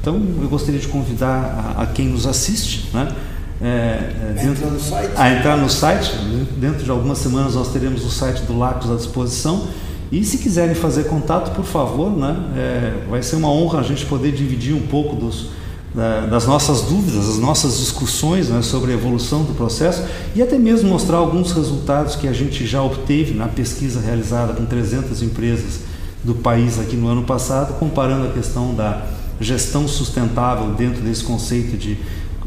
Então, 0.00 0.20
eu 0.40 0.48
gostaria 0.48 0.80
de 0.80 0.88
convidar 0.88 1.76
a, 1.76 1.82
a 1.82 1.86
quem 1.86 2.08
nos 2.08 2.26
assiste 2.26 2.88
né? 2.94 3.14
É, 3.62 4.32
dentro, 4.42 4.66
a 5.16 5.30
entrar 5.30 5.56
no 5.58 5.68
site. 5.68 6.16
Dentro 6.56 6.82
de 6.82 6.90
algumas 6.90 7.18
semanas 7.18 7.54
nós 7.54 7.70
teremos 7.70 8.04
o 8.06 8.10
site 8.10 8.40
do 8.42 8.58
Lacos 8.58 8.90
à 8.90 8.94
disposição. 8.94 9.68
E 10.10 10.24
se 10.24 10.38
quiserem 10.38 10.74
fazer 10.74 11.04
contato, 11.04 11.54
por 11.54 11.64
favor, 11.64 12.10
né? 12.10 12.36
É, 12.56 12.92
vai 13.08 13.22
ser 13.22 13.36
uma 13.36 13.48
honra 13.48 13.80
a 13.80 13.82
gente 13.82 14.06
poder 14.06 14.32
dividir 14.32 14.74
um 14.74 14.86
pouco 14.86 15.14
dos, 15.14 15.50
das 16.30 16.46
nossas 16.46 16.82
dúvidas, 16.82 17.26
das 17.26 17.38
nossas 17.38 17.78
discussões 17.78 18.48
né, 18.48 18.62
sobre 18.62 18.92
a 18.92 18.94
evolução 18.94 19.42
do 19.42 19.54
processo 19.54 20.04
e 20.36 20.42
até 20.42 20.56
mesmo 20.56 20.88
mostrar 20.88 21.16
alguns 21.16 21.50
resultados 21.50 22.14
que 22.14 22.28
a 22.28 22.32
gente 22.32 22.64
já 22.64 22.80
obteve 22.80 23.34
na 23.34 23.48
pesquisa 23.48 24.00
realizada 24.00 24.52
com 24.52 24.64
300 24.64 25.20
empresas 25.22 25.80
do 26.22 26.34
país 26.34 26.78
aqui 26.78 26.94
no 26.94 27.08
ano 27.08 27.24
passado, 27.24 27.76
comparando 27.78 28.28
a 28.28 28.30
questão 28.30 28.72
da 28.72 29.04
gestão 29.40 29.88
sustentável 29.88 30.74
dentro 30.74 31.00
desse 31.00 31.24
conceito 31.24 31.76
de, 31.76 31.98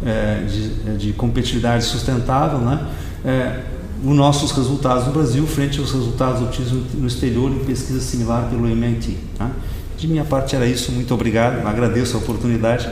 é, 0.05 0.45
de, 0.45 0.97
de, 0.97 1.13
competitividade 1.13 1.83
sustentável, 1.83 2.59
né? 2.59 2.87
É, 3.25 3.63
os 4.05 4.15
nossos 4.15 4.51
resultados 4.51 5.07
no 5.07 5.13
Brasil 5.13 5.47
frente 5.47 5.79
aos 5.79 5.91
resultados 5.91 6.41
obtidos 6.41 6.71
no 6.93 7.07
exterior 7.07 7.51
em 7.51 7.59
pesquisa 7.59 8.01
similar 8.01 8.49
pelo 8.49 8.67
MIT. 8.67 9.17
Tá? 9.37 9.49
De 9.97 10.07
minha 10.07 10.25
parte 10.25 10.55
era 10.55 10.65
isso, 10.65 10.91
muito 10.91 11.13
obrigado, 11.13 11.65
agradeço 11.65 12.17
a 12.17 12.19
oportunidade. 12.19 12.89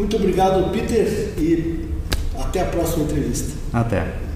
Muito 0.00 0.16
obrigado, 0.16 0.72
Peter, 0.72 1.34
e 1.36 1.90
até 2.38 2.62
a 2.62 2.64
próxima 2.64 3.04
entrevista. 3.04 3.52
Até. 3.70 4.29